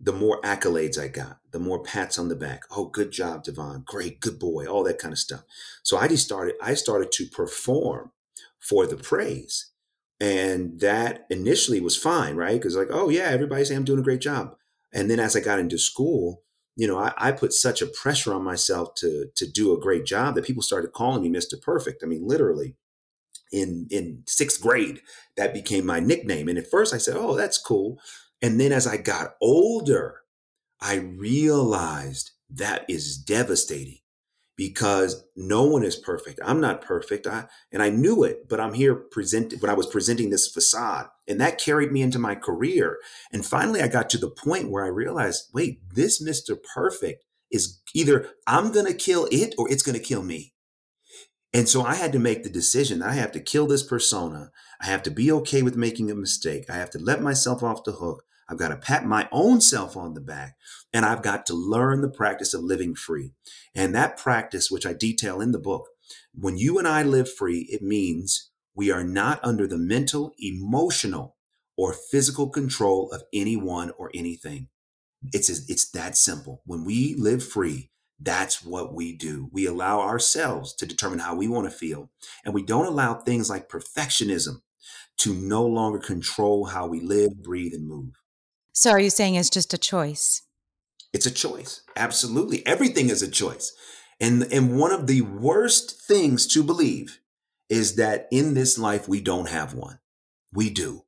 the 0.00 0.12
more 0.12 0.40
accolades 0.42 0.98
I 0.98 1.08
got, 1.08 1.38
the 1.50 1.58
more 1.58 1.82
pats 1.82 2.18
on 2.18 2.28
the 2.28 2.36
back. 2.36 2.62
Oh, 2.70 2.86
good 2.86 3.10
job, 3.10 3.44
Devon. 3.44 3.82
Great, 3.86 4.20
good 4.20 4.38
boy. 4.38 4.66
All 4.66 4.84
that 4.84 4.98
kind 4.98 5.12
of 5.12 5.18
stuff. 5.18 5.42
So 5.82 5.96
I 5.96 6.08
just 6.08 6.24
started. 6.24 6.54
I 6.62 6.74
started 6.74 7.12
to 7.12 7.26
perform 7.26 8.12
for 8.58 8.86
the 8.86 8.96
praise, 8.96 9.70
and 10.20 10.80
that 10.80 11.26
initially 11.30 11.80
was 11.80 11.96
fine, 11.96 12.36
right? 12.36 12.54
Because 12.54 12.76
like, 12.76 12.88
oh 12.90 13.08
yeah, 13.08 13.28
everybody 13.28 13.64
say 13.64 13.74
I'm 13.74 13.84
doing 13.84 14.00
a 14.00 14.04
great 14.04 14.20
job. 14.20 14.56
And 14.92 15.10
then 15.10 15.20
as 15.20 15.36
I 15.36 15.40
got 15.40 15.58
into 15.58 15.78
school, 15.78 16.42
you 16.76 16.86
know, 16.86 16.98
I, 16.98 17.12
I, 17.16 17.32
put 17.32 17.52
such 17.52 17.82
a 17.82 17.86
pressure 17.86 18.32
on 18.32 18.44
myself 18.44 18.94
to 18.96 19.26
to 19.34 19.50
do 19.50 19.74
a 19.74 19.80
great 19.80 20.04
job 20.04 20.34
that 20.34 20.44
people 20.44 20.62
started 20.62 20.92
calling 20.92 21.22
me 21.22 21.28
Mr. 21.38 21.60
Perfect. 21.60 22.02
I 22.02 22.06
mean, 22.06 22.26
literally 22.26 22.76
in 23.52 23.86
in 23.90 24.22
sixth 24.26 24.60
grade 24.60 25.00
that 25.36 25.54
became 25.54 25.86
my 25.86 26.00
nickname 26.00 26.48
and 26.48 26.58
at 26.58 26.70
first 26.70 26.92
i 26.94 26.98
said 26.98 27.16
oh 27.16 27.36
that's 27.36 27.58
cool 27.58 27.98
and 28.42 28.60
then 28.60 28.72
as 28.72 28.86
i 28.86 28.96
got 28.96 29.34
older 29.40 30.22
i 30.80 30.94
realized 30.96 32.32
that 32.50 32.84
is 32.88 33.16
devastating 33.16 33.98
because 34.56 35.24
no 35.36 35.64
one 35.64 35.84
is 35.84 35.96
perfect. 35.96 36.40
I'm 36.42 36.60
not 36.60 36.80
perfect. 36.80 37.26
I 37.26 37.46
and 37.70 37.82
I 37.82 37.90
knew 37.90 38.24
it, 38.24 38.48
but 38.48 38.58
I'm 38.58 38.72
here 38.72 38.94
presenting 38.94 39.58
when 39.60 39.70
I 39.70 39.74
was 39.74 39.86
presenting 39.86 40.30
this 40.30 40.48
facade. 40.48 41.08
And 41.28 41.40
that 41.40 41.60
carried 41.60 41.92
me 41.92 42.02
into 42.02 42.18
my 42.18 42.34
career. 42.34 42.98
And 43.32 43.44
finally 43.44 43.82
I 43.82 43.88
got 43.88 44.08
to 44.10 44.18
the 44.18 44.30
point 44.30 44.70
where 44.70 44.84
I 44.84 44.88
realized, 44.88 45.50
wait, 45.52 45.80
this 45.94 46.22
Mr. 46.22 46.56
Perfect 46.74 47.24
is 47.50 47.80
either 47.94 48.30
I'm 48.46 48.72
gonna 48.72 48.94
kill 48.94 49.28
it 49.30 49.54
or 49.58 49.70
it's 49.70 49.82
gonna 49.82 49.98
kill 49.98 50.22
me. 50.22 50.54
And 51.56 51.66
so 51.66 51.82
I 51.82 51.94
had 51.94 52.12
to 52.12 52.18
make 52.18 52.42
the 52.42 52.50
decision. 52.50 52.98
That 52.98 53.08
I 53.08 53.14
have 53.14 53.32
to 53.32 53.40
kill 53.40 53.66
this 53.66 53.82
persona. 53.82 54.50
I 54.78 54.86
have 54.86 55.02
to 55.04 55.10
be 55.10 55.32
okay 55.32 55.62
with 55.62 55.74
making 55.74 56.10
a 56.10 56.14
mistake. 56.14 56.68
I 56.68 56.74
have 56.74 56.90
to 56.90 56.98
let 56.98 57.22
myself 57.22 57.62
off 57.62 57.82
the 57.82 57.92
hook. 57.92 58.24
I've 58.46 58.58
got 58.58 58.68
to 58.68 58.76
pat 58.76 59.06
my 59.06 59.26
own 59.32 59.62
self 59.62 59.96
on 59.96 60.12
the 60.12 60.20
back 60.20 60.56
and 60.92 61.06
I've 61.06 61.22
got 61.22 61.46
to 61.46 61.54
learn 61.54 62.02
the 62.02 62.10
practice 62.10 62.52
of 62.52 62.62
living 62.62 62.94
free. 62.94 63.32
And 63.74 63.94
that 63.94 64.18
practice, 64.18 64.70
which 64.70 64.84
I 64.84 64.92
detail 64.92 65.40
in 65.40 65.52
the 65.52 65.58
book, 65.58 65.88
when 66.34 66.58
you 66.58 66.78
and 66.78 66.86
I 66.86 67.02
live 67.02 67.32
free, 67.32 67.66
it 67.70 67.80
means 67.80 68.50
we 68.74 68.90
are 68.90 69.02
not 69.02 69.40
under 69.42 69.66
the 69.66 69.78
mental, 69.78 70.34
emotional, 70.38 71.36
or 71.74 71.94
physical 71.94 72.50
control 72.50 73.10
of 73.12 73.22
anyone 73.32 73.92
or 73.96 74.10
anything. 74.12 74.68
It's, 75.32 75.48
it's 75.48 75.90
that 75.92 76.18
simple. 76.18 76.60
When 76.66 76.84
we 76.84 77.14
live 77.14 77.42
free, 77.42 77.88
that's 78.18 78.64
what 78.64 78.94
we 78.94 79.14
do. 79.16 79.48
We 79.52 79.66
allow 79.66 80.00
ourselves 80.00 80.74
to 80.76 80.86
determine 80.86 81.18
how 81.18 81.34
we 81.34 81.48
want 81.48 81.70
to 81.70 81.76
feel. 81.76 82.10
And 82.44 82.54
we 82.54 82.62
don't 82.62 82.86
allow 82.86 83.14
things 83.14 83.50
like 83.50 83.68
perfectionism 83.68 84.62
to 85.18 85.34
no 85.34 85.64
longer 85.64 85.98
control 85.98 86.66
how 86.66 86.86
we 86.86 87.00
live, 87.00 87.42
breathe, 87.42 87.74
and 87.74 87.86
move. 87.86 88.14
So 88.72 88.90
are 88.90 89.00
you 89.00 89.10
saying 89.10 89.34
it's 89.34 89.50
just 89.50 89.74
a 89.74 89.78
choice? 89.78 90.42
It's 91.12 91.26
a 91.26 91.30
choice. 91.30 91.82
Absolutely. 91.96 92.66
Everything 92.66 93.08
is 93.08 93.22
a 93.22 93.30
choice. 93.30 93.72
And, 94.20 94.46
and 94.52 94.78
one 94.78 94.92
of 94.92 95.06
the 95.06 95.22
worst 95.22 96.00
things 96.02 96.46
to 96.48 96.62
believe 96.62 97.20
is 97.68 97.96
that 97.96 98.28
in 98.30 98.54
this 98.54 98.78
life, 98.78 99.08
we 99.08 99.20
don't 99.20 99.48
have 99.48 99.74
one. 99.74 99.98
We 100.52 100.70
do. 100.70 101.04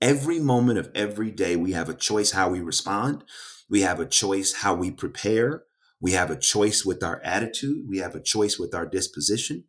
Every 0.00 0.40
moment 0.40 0.78
of 0.78 0.90
every 0.94 1.30
day, 1.30 1.56
we 1.56 1.72
have 1.72 1.88
a 1.88 1.94
choice 1.94 2.32
how 2.32 2.50
we 2.50 2.60
respond. 2.60 3.24
We 3.68 3.82
have 3.82 4.00
a 4.00 4.06
choice 4.06 4.54
how 4.54 4.74
we 4.74 4.90
prepare. 4.90 5.62
We 6.02 6.12
have 6.12 6.32
a 6.32 6.36
choice 6.36 6.84
with 6.84 7.04
our 7.04 7.22
attitude. 7.24 7.88
We 7.88 7.98
have 7.98 8.16
a 8.16 8.20
choice 8.20 8.58
with 8.58 8.74
our 8.74 8.84
disposition. 8.84 9.64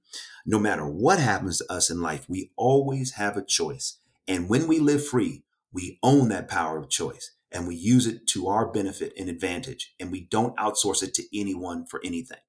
No 0.47 0.57
matter 0.57 0.85
what 0.85 1.19
happens 1.19 1.59
to 1.59 1.71
us 1.71 1.91
in 1.91 2.01
life, 2.01 2.25
we 2.27 2.51
always 2.57 3.13
have 3.13 3.37
a 3.37 3.45
choice. 3.45 3.99
And 4.27 4.49
when 4.49 4.67
we 4.67 4.79
live 4.79 5.05
free, 5.05 5.43
we 5.71 5.99
own 6.01 6.29
that 6.29 6.47
power 6.47 6.79
of 6.79 6.89
choice 6.89 7.35
and 7.51 7.67
we 7.67 7.75
use 7.75 8.07
it 8.07 8.25
to 8.27 8.47
our 8.47 8.71
benefit 8.71 9.13
and 9.17 9.29
advantage 9.29 9.93
and 9.99 10.11
we 10.11 10.21
don't 10.21 10.57
outsource 10.57 11.03
it 11.03 11.13
to 11.13 11.39
anyone 11.39 11.85
for 11.85 12.01
anything 12.03 12.39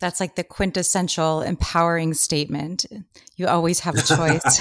that's 0.00 0.20
like 0.20 0.36
the 0.36 0.44
quintessential 0.44 1.42
empowering 1.42 2.14
statement 2.14 2.86
you 3.36 3.46
always 3.46 3.80
have 3.80 3.96
a 3.96 4.02
choice 4.02 4.42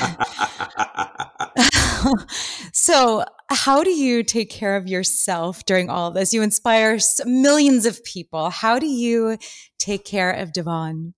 so 2.74 3.24
how 3.54 3.84
do 3.84 3.92
you 3.92 4.24
take 4.24 4.50
care 4.50 4.76
of 4.76 4.88
yourself 4.88 5.66
during 5.66 5.90
all 5.90 6.08
of 6.08 6.14
this 6.14 6.34
you 6.34 6.42
inspire 6.42 6.98
millions 7.26 7.86
of 7.86 8.04
people 8.04 8.50
how 8.50 8.80
do 8.80 8.88
you 8.88 9.38
take 9.80 10.06
care 10.06 10.32
of 10.32 10.54
devon 10.54 11.14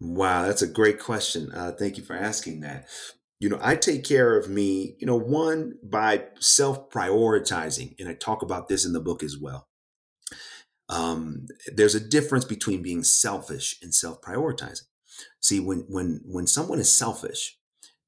wow 0.00 0.46
that's 0.46 0.62
a 0.62 0.66
great 0.66 0.98
question 0.98 1.50
uh, 1.52 1.72
thank 1.72 1.96
you 1.96 2.02
for 2.02 2.16
asking 2.16 2.60
that 2.60 2.86
you 3.42 3.48
know, 3.48 3.58
I 3.60 3.74
take 3.74 4.04
care 4.04 4.38
of 4.38 4.48
me, 4.48 4.94
you 5.00 5.06
know, 5.08 5.18
one 5.18 5.74
by 5.82 6.26
self 6.38 6.90
prioritizing. 6.90 7.96
And 7.98 8.08
I 8.08 8.14
talk 8.14 8.42
about 8.42 8.68
this 8.68 8.84
in 8.84 8.92
the 8.92 9.00
book 9.00 9.24
as 9.24 9.36
well. 9.36 9.66
Um, 10.88 11.46
there's 11.66 11.96
a 11.96 12.08
difference 12.08 12.44
between 12.44 12.82
being 12.82 13.02
selfish 13.02 13.80
and 13.82 13.92
self 13.92 14.20
prioritizing. 14.22 14.84
See, 15.40 15.58
when, 15.58 15.86
when, 15.88 16.20
when 16.24 16.46
someone 16.46 16.78
is 16.78 16.96
selfish, 16.96 17.58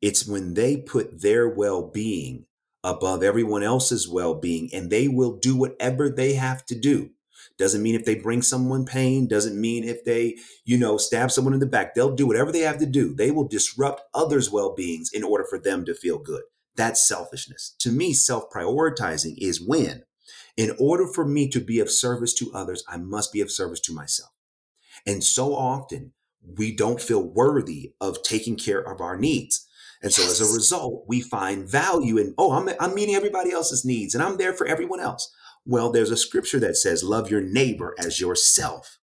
it's 0.01 0.25
when 0.25 0.55
they 0.55 0.77
put 0.77 1.21
their 1.21 1.49
well 1.49 1.83
being 1.83 2.47
above 2.85 3.25
everyone 3.25 3.65
else's 3.65 4.09
well 4.09 4.35
being 4.35 4.71
and 4.73 4.91
they 4.91 5.09
will 5.09 5.37
do 5.37 5.57
whatever 5.57 6.09
they 6.09 6.35
have 6.35 6.65
to 6.67 6.79
do 6.79 7.11
doesn't 7.57 7.83
mean 7.83 7.95
if 7.95 8.05
they 8.05 8.17
bring 8.17 8.43
someone 8.43 8.85
pain, 8.85 9.29
doesn't 9.29 9.61
mean 9.61 9.85
if 9.85 10.05
they, 10.05 10.37
you 10.65 10.77
know, 10.77 10.97
stab 10.97 11.31
someone 11.31 11.55
in 11.55 11.61
the 11.61 11.67
back. 11.67 11.95
They'll 11.95 12.15
do 12.15 12.27
whatever 12.27 12.51
they 12.51 12.61
have 12.61 12.79
to 12.79 12.87
do. 12.87 13.15
They 13.15 13.31
will 13.31 13.47
disrupt 13.47 14.03
others' 14.13 14.51
well 14.51 14.75
beings 14.75 15.11
in 15.13 15.23
order 15.23 15.45
for 15.49 15.59
them 15.59 15.85
to 15.85 15.95
feel 15.95 16.19
good. 16.19 16.43
That's 16.77 17.07
selfishness. 17.07 17.75
To 17.81 17.93
me, 17.93 18.13
self 18.13 18.51
prioritizing 18.51 19.37
is 19.39 19.65
when, 19.65 20.03
in 20.57 20.75
order 20.81 21.07
for 21.07 21.25
me 21.25 21.49
to 21.51 21.61
be 21.61 21.79
of 21.79 21.91
service 21.91 22.35
to 22.35 22.53
others, 22.53 22.85
I 22.89 22.97
must 22.97 23.33
be 23.33 23.41
of 23.41 23.53
service 23.53 23.81
to 23.81 23.95
myself. 23.95 24.31
And 25.07 25.23
so 25.23 25.55
often 25.55 26.13
we 26.59 26.75
don't 26.75 27.01
feel 27.01 27.23
worthy 27.23 27.95
of 28.01 28.23
taking 28.23 28.57
care 28.57 28.81
of 28.81 29.01
our 29.01 29.17
needs. 29.17 29.64
And 30.05 30.13
so 30.13 30.23
as 30.23 30.43
a 30.43 30.55
result, 30.55 31.07
we 31.09 31.23
find 31.23 31.67
value 31.67 32.19
in, 32.19 32.35
oh, 32.37 32.53
I'm, 32.53 32.69
I'm 32.79 32.95
meeting 32.95 33.15
everybody 33.15 33.53
else's 33.53 33.87
needs 33.87 34.15
and 34.15 34.23
I'm 34.23 34.37
there 34.37 34.53
for 34.53 34.67
everyone 34.67 35.01
else. 35.01 35.35
Well, 35.65 35.91
there's 35.91 36.11
a 36.11 36.17
scripture 36.17 36.61
that 36.61 36.77
says, 36.77 37.03
love 37.03 37.31
your 37.31 37.41
neighbor 37.41 37.95
as 37.99 38.21
yourself. 38.21 38.99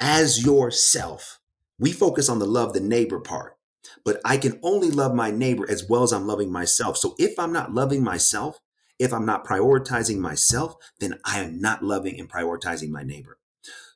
As 0.00 0.42
yourself. 0.42 1.38
We 1.78 1.92
focus 1.92 2.30
on 2.30 2.38
the 2.38 2.46
love 2.46 2.72
the 2.72 2.80
neighbor 2.80 3.20
part, 3.20 3.58
but 4.06 4.22
I 4.24 4.38
can 4.38 4.58
only 4.62 4.90
love 4.90 5.14
my 5.14 5.30
neighbor 5.30 5.70
as 5.70 5.86
well 5.86 6.02
as 6.02 6.14
I'm 6.14 6.26
loving 6.26 6.50
myself. 6.50 6.96
So 6.96 7.14
if 7.18 7.38
I'm 7.38 7.52
not 7.52 7.74
loving 7.74 8.02
myself, 8.02 8.58
if 8.98 9.12
I'm 9.12 9.26
not 9.26 9.46
prioritizing 9.46 10.16
myself, 10.16 10.76
then 10.98 11.20
I 11.26 11.40
am 11.40 11.60
not 11.60 11.82
loving 11.82 12.18
and 12.18 12.28
prioritizing 12.28 12.88
my 12.88 13.02
neighbor. 13.02 13.38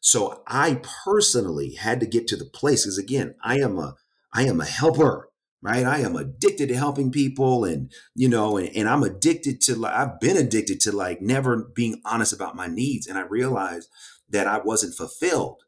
So 0.03 0.43
I 0.47 0.83
personally 1.07 1.77
had 1.77 1.99
to 2.01 2.07
get 2.07 2.29
to 2.29 2.37
the 2.37 2.45
place 2.45 2.85
because 2.85 2.99
again, 2.99 3.37
I 3.43 3.59
am 3.61 3.79
a 3.79 3.97
I 4.35 4.43
am 4.43 4.61
a 4.61 4.67
helper 4.67 5.31
right? 5.63 5.87
I 5.87 6.01
am 6.01 6.17
addicted 6.17 6.69
to 6.69 6.77
helping 6.77 7.13
people 7.13 7.65
and, 7.65 7.93
you 8.15 8.29
know, 8.29 8.57
and, 8.57 8.69
and 8.75 8.89
I'm 8.89 9.05
addicted 9.05 9.61
to, 9.63 9.77
like, 9.77 9.95
I've 9.95 10.19
been 10.19 10.37
addicted 10.37 10.81
to 10.81 10.93
like 10.93 11.23
never 11.23 11.71
being 11.75 12.01
honest 12.05 12.33
about 12.33 12.57
my 12.57 12.67
needs. 12.67 13.07
And 13.07 13.17
I 13.17 13.23
realized 13.23 13.89
that 14.29 14.47
I 14.47 14.59
wasn't 14.59 14.95
fulfilled. 14.95 15.63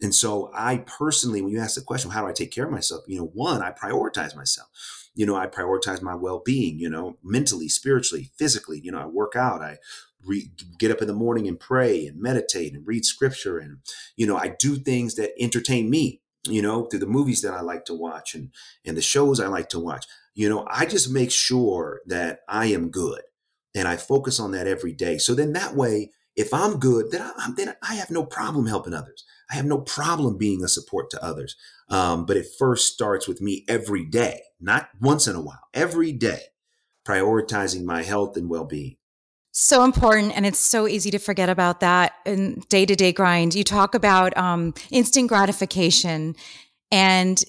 And 0.00 0.14
so 0.14 0.50
I 0.54 0.78
personally, 0.78 1.42
when 1.42 1.52
you 1.52 1.60
ask 1.60 1.74
the 1.74 1.82
question, 1.82 2.10
how 2.10 2.22
do 2.22 2.28
I 2.28 2.32
take 2.32 2.52
care 2.52 2.64
of 2.64 2.70
myself? 2.70 3.02
You 3.06 3.18
know, 3.18 3.30
one, 3.34 3.60
I 3.60 3.72
prioritize 3.72 4.36
myself. 4.36 4.68
You 5.14 5.26
know, 5.26 5.36
I 5.36 5.46
prioritize 5.46 6.00
my 6.00 6.14
well-being, 6.14 6.78
you 6.78 6.88
know, 6.88 7.18
mentally, 7.22 7.68
spiritually, 7.68 8.30
physically, 8.38 8.80
you 8.82 8.92
know, 8.92 9.00
I 9.00 9.06
work 9.06 9.34
out, 9.36 9.60
I 9.60 9.78
re- 10.24 10.50
get 10.78 10.90
up 10.90 11.02
in 11.02 11.08
the 11.08 11.12
morning 11.12 11.48
and 11.48 11.58
pray 11.58 12.06
and 12.06 12.20
meditate 12.20 12.72
and 12.72 12.86
read 12.86 13.04
scripture. 13.04 13.58
And, 13.58 13.78
you 14.16 14.26
know, 14.26 14.36
I 14.36 14.54
do 14.58 14.76
things 14.76 15.16
that 15.16 15.32
entertain 15.38 15.90
me 15.90 16.22
you 16.44 16.62
know, 16.62 16.84
through 16.84 17.00
the 17.00 17.06
movies 17.06 17.42
that 17.42 17.54
I 17.54 17.60
like 17.60 17.84
to 17.86 17.94
watch 17.94 18.34
and 18.34 18.50
and 18.84 18.96
the 18.96 19.02
shows 19.02 19.40
I 19.40 19.46
like 19.46 19.68
to 19.70 19.80
watch. 19.80 20.06
You 20.34 20.48
know, 20.48 20.66
I 20.70 20.86
just 20.86 21.10
make 21.10 21.30
sure 21.30 22.00
that 22.06 22.40
I 22.48 22.66
am 22.66 22.90
good 22.90 23.22
and 23.74 23.86
I 23.86 23.96
focus 23.96 24.40
on 24.40 24.52
that 24.52 24.66
every 24.66 24.92
day. 24.92 25.18
So 25.18 25.34
then 25.34 25.52
that 25.52 25.74
way, 25.74 26.10
if 26.36 26.54
I'm 26.54 26.78
good, 26.78 27.10
then 27.10 27.22
I, 27.22 27.50
then 27.56 27.74
I 27.82 27.96
have 27.96 28.10
no 28.10 28.24
problem 28.24 28.66
helping 28.66 28.94
others. 28.94 29.24
I 29.50 29.56
have 29.56 29.66
no 29.66 29.78
problem 29.78 30.38
being 30.38 30.62
a 30.62 30.68
support 30.68 31.10
to 31.10 31.24
others. 31.24 31.56
Um, 31.88 32.24
but 32.24 32.36
it 32.36 32.46
first 32.58 32.92
starts 32.92 33.26
with 33.26 33.40
me 33.40 33.64
every 33.68 34.04
day, 34.04 34.42
not 34.60 34.88
once 35.00 35.26
in 35.26 35.34
a 35.34 35.40
while, 35.40 35.60
every 35.74 36.12
day, 36.12 36.40
prioritizing 37.06 37.84
my 37.84 38.02
health 38.02 38.36
and 38.36 38.48
well 38.48 38.64
being. 38.64 38.96
So 39.52 39.82
important. 39.82 40.36
And 40.36 40.46
it's 40.46 40.58
so 40.58 40.86
easy 40.86 41.10
to 41.10 41.18
forget 41.18 41.48
about 41.48 41.80
that 41.80 42.12
in 42.24 42.62
day 42.68 42.86
to 42.86 42.94
day 42.94 43.12
grind. 43.12 43.54
You 43.54 43.64
talk 43.64 43.94
about 43.94 44.36
um, 44.36 44.74
instant 44.90 45.28
gratification, 45.28 46.36
and 46.92 47.42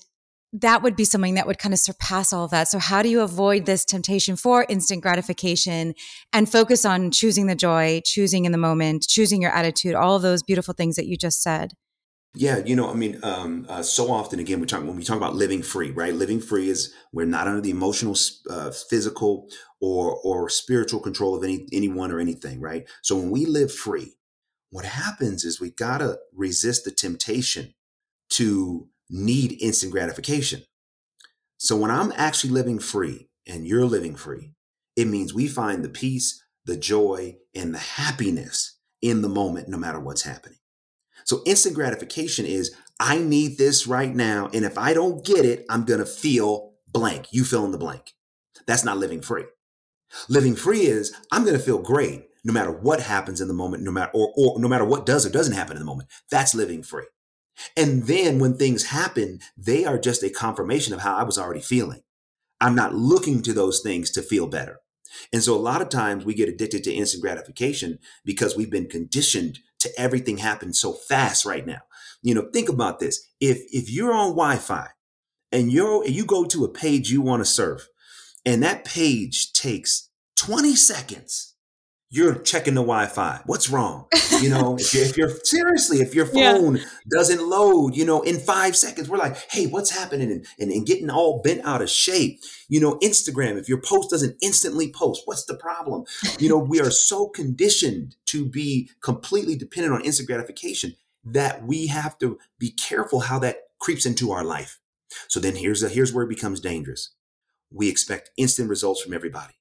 that 0.54 0.84
would 0.84 0.96
be 0.96 1.06
something 1.06 1.36
that 1.36 1.48
would 1.48 1.60
kind 1.60 1.74
of 1.74 1.80
surpass 1.80 2.34
all 2.34 2.44
of 2.44 2.52
that. 2.52 2.68
So, 2.68 2.80
how 2.80 3.02
do 3.02 3.10
you 3.10 3.22
avoid 3.22 3.66
this 3.66 3.86
temptation 3.86 4.36
for 4.36 4.66
instant 4.68 5.02
gratification 5.02 5.94
and 6.34 6.52
focus 6.52 6.86
on 6.86 7.12
choosing 7.12 7.46
the 7.46 7.56
joy, 7.56 8.02
choosing 8.04 8.46
in 8.46 8.52
the 8.52 8.58
moment, 8.58 9.06
choosing 9.08 9.42
your 9.42 9.52
attitude, 9.52 9.96
all 9.96 10.16
of 10.16 10.22
those 10.22 10.44
beautiful 10.44 10.74
things 10.74 10.96
that 10.96 11.06
you 11.06 11.18
just 11.18 11.42
said? 11.42 11.72
Yeah, 12.34 12.60
you 12.66 12.78
know, 12.78 12.90
I 12.90 12.94
mean, 12.94 13.20
um, 13.24 13.66
uh, 13.68 13.84
so 13.84 14.10
often 14.10 14.40
again, 14.40 14.62
we 14.62 14.66
talk 14.66 14.84
when 14.84 14.96
we 14.96 15.04
talk 15.04 15.18
about 15.18 15.36
living 15.36 15.62
free, 15.62 15.92
right? 15.92 16.14
Living 16.14 16.40
free 16.40 16.70
is 16.70 16.94
we're 17.12 17.26
not 17.26 17.48
under 17.48 17.60
the 17.60 17.72
emotional, 17.72 18.16
uh, 18.50 18.72
physical, 18.72 19.50
or 19.82 20.16
or 20.24 20.50
spiritual 20.50 21.00
control 21.00 21.36
of 21.36 21.44
any 21.44 21.68
anyone 21.74 22.12
or 22.12 22.20
anything, 22.20 22.62
right? 22.62 22.88
So 23.02 23.18
when 23.18 23.32
we 23.32 23.46
live 23.46 23.74
free, 23.74 24.14
what 24.70 24.86
happens 24.86 25.44
is 25.44 25.60
we 25.60 25.72
gotta 25.72 26.20
resist 26.34 26.86
the 26.86 26.92
temptation 26.92 27.74
to 28.32 28.88
need 29.10 29.58
instant 29.62 29.92
gratification. 29.92 30.64
So 31.58 31.76
when 31.76 31.92
I'm 31.92 32.14
actually 32.16 32.52
living 32.52 32.80
free 32.80 33.30
and 33.46 33.68
you're 33.68 33.86
living 33.86 34.16
free, 34.16 34.54
it 34.96 35.08
means 35.08 35.34
we 35.34 35.48
find 35.48 35.84
the 35.84 35.90
peace, 35.90 36.44
the 36.66 36.78
joy, 36.78 37.38
and 37.54 37.74
the 37.74 37.80
happiness 37.80 38.78
in 39.02 39.22
the 39.22 39.30
moment, 39.30 39.68
no 39.68 39.78
matter 39.78 40.00
what's 40.00 40.24
happening. 40.24 40.58
So 41.26 41.42
instant 41.46 41.76
gratification 41.76 42.46
is 42.46 42.76
I 43.00 43.18
need 43.18 43.58
this 43.58 43.88
right 43.88 44.14
now. 44.14 44.50
And 44.54 44.66
if 44.66 44.78
I 44.78 44.94
don't 44.94 45.26
get 45.26 45.46
it, 45.46 45.66
I'm 45.70 45.86
going 45.86 46.00
to 46.00 46.06
feel 46.06 46.74
blank. 46.88 47.28
You 47.32 47.44
fill 47.44 47.66
in 47.66 47.72
the 47.72 47.78
blank. 47.78 48.14
That's 48.68 48.84
not 48.84 48.98
living 48.98 49.22
free. 49.22 49.46
Living 50.30 50.56
free 50.56 50.82
is 50.82 51.14
I'm 51.32 51.44
going 51.44 51.58
to 51.58 51.64
feel 51.64 51.80
great 51.80 52.26
no 52.44 52.54
matter 52.54 52.72
what 52.72 53.02
happens 53.02 53.40
in 53.40 53.48
the 53.48 53.54
moment, 53.54 53.84
no 53.84 53.92
matter, 53.92 54.12
or, 54.14 54.34
or 54.36 54.60
no 54.60 54.68
matter 54.68 54.86
what 54.86 55.06
does 55.06 55.26
or 55.26 55.30
doesn't 55.30 55.54
happen 55.54 55.76
in 55.76 55.80
the 55.80 55.86
moment. 55.86 56.10
That's 56.30 56.56
living 56.56 56.84
free. 56.84 57.06
And 57.78 58.04
then 58.04 58.40
when 58.40 58.58
things 58.58 58.86
happen, 58.86 59.40
they 59.56 59.86
are 59.86 60.00
just 60.00 60.24
a 60.24 60.30
confirmation 60.30 60.94
of 60.94 61.02
how 61.02 61.16
I 61.16 61.24
was 61.24 61.38
already 61.38 61.62
feeling. 61.62 62.02
I'm 62.60 62.76
not 62.76 62.96
looking 62.96 63.42
to 63.44 63.54
those 63.54 63.82
things 63.82 64.12
to 64.12 64.22
feel 64.22 64.48
better. 64.48 64.80
And 65.34 65.44
so 65.44 65.56
a 65.56 65.60
lot 65.60 65.82
of 65.82 65.90
times 65.90 66.26
we 66.26 66.34
get 66.34 66.50
addicted 66.50 66.84
to 66.86 66.94
instant 66.94 67.22
gratification 67.22 68.00
because 68.24 68.56
we've 68.56 68.72
been 68.72 68.88
conditioned 68.88 69.60
to 69.80 69.90
everything 69.98 70.38
happen 70.38 70.74
so 70.74 70.94
fast 70.94 71.46
right 71.46 71.66
now. 71.66 71.82
You 72.22 72.36
know, 72.36 72.50
think 72.54 72.70
about 72.70 73.00
this. 73.00 73.28
If 73.40 73.62
if 73.72 73.92
you're 73.92 74.14
on 74.14 74.32
Wi-Fi 74.32 74.88
and 75.52 75.72
you're 75.72 76.06
you 76.06 76.26
go 76.26 76.46
to 76.46 76.64
a 76.64 76.70
page 76.70 77.12
you 77.12 77.22
want 77.22 77.42
to 77.42 77.46
surf, 77.50 77.88
and 78.46 78.64
that 78.64 78.86
page 78.86 79.51
takes 79.62 80.10
20 80.38 80.76
seconds 80.76 81.52
you're 82.14 82.36
checking 82.40 82.74
the 82.74 82.82
Wi-Fi. 82.82 83.40
What's 83.46 83.70
wrong? 83.70 84.06
You 84.42 84.50
know, 84.50 84.76
if, 84.80 84.94
you're, 84.94 85.06
if, 85.06 85.18
you're, 85.18 85.30
seriously, 85.46 86.02
if 86.02 86.14
your 86.14 86.26
phone 86.26 86.76
yeah. 86.76 86.84
doesn't 87.10 87.42
load, 87.42 87.96
you 87.96 88.06
know, 88.06 88.22
in 88.22 88.38
five 88.38 88.76
seconds, 88.76 89.08
we're 89.08 89.18
like, 89.18 89.38
hey, 89.50 89.66
what's 89.68 89.92
happening? 89.92 90.30
And, 90.30 90.46
and, 90.60 90.72
and, 90.72 90.86
getting 90.86 91.10
all 91.10 91.42
bent 91.42 91.66
out 91.66 91.82
of 91.82 91.90
shape. 91.90 92.42
You 92.68 92.82
know, 92.82 92.98
Instagram, 93.00 93.58
if 93.58 93.70
your 93.70 93.80
post 93.80 94.10
doesn't 94.10 94.36
instantly 94.42 94.92
post, 94.92 95.22
what's 95.24 95.46
the 95.46 95.56
problem? 95.56 96.04
You 96.38 96.50
know, 96.50 96.58
we 96.58 96.82
are 96.82 96.92
so 96.92 97.30
conditioned 97.30 98.18
to 98.26 98.46
be 98.46 98.90
completely 99.02 99.56
dependent 99.56 99.96
on 99.96 100.04
instant 100.04 100.28
gratification 100.28 100.96
that 101.24 101.66
we 101.66 101.88
have 101.88 102.18
to 102.18 102.38
be 102.60 102.72
careful 102.72 103.22
how 103.22 103.40
that 103.40 103.56
creeps 103.80 104.06
into 104.06 104.32
our 104.32 104.44
life. 104.44 104.80
So 105.30 105.40
then 105.40 105.56
here's 105.56 105.82
a, 105.82 105.88
here's 105.88 106.12
where 106.12 106.26
it 106.26 106.30
becomes 106.30 106.60
dangerous. 106.60 107.12
We 107.72 107.90
expect 107.90 108.32
instant 108.38 108.70
results 108.70 109.02
from 109.02 109.14
everybody. 109.14 109.54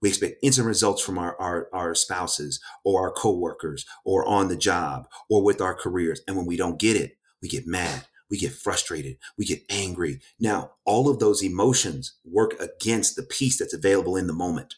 We 0.00 0.08
expect 0.08 0.38
instant 0.42 0.66
results 0.66 1.00
from 1.00 1.16
our, 1.16 1.40
our, 1.40 1.68
our 1.72 1.94
spouses 1.94 2.60
or 2.84 3.02
our 3.02 3.12
coworkers 3.12 3.86
or 4.04 4.26
on 4.26 4.48
the 4.48 4.56
job 4.56 5.06
or 5.30 5.44
with 5.44 5.60
our 5.60 5.74
careers. 5.74 6.20
And 6.26 6.36
when 6.36 6.46
we 6.46 6.56
don't 6.56 6.80
get 6.80 6.96
it, 6.96 7.16
we 7.40 7.48
get 7.48 7.66
mad. 7.66 8.06
We 8.28 8.38
get 8.38 8.52
frustrated. 8.52 9.18
We 9.38 9.44
get 9.44 9.62
angry. 9.70 10.20
Now, 10.40 10.72
all 10.84 11.08
of 11.08 11.18
those 11.18 11.42
emotions 11.42 12.14
work 12.24 12.58
against 12.58 13.14
the 13.14 13.22
peace 13.22 13.58
that's 13.58 13.74
available 13.74 14.16
in 14.16 14.26
the 14.26 14.32
moment. 14.32 14.76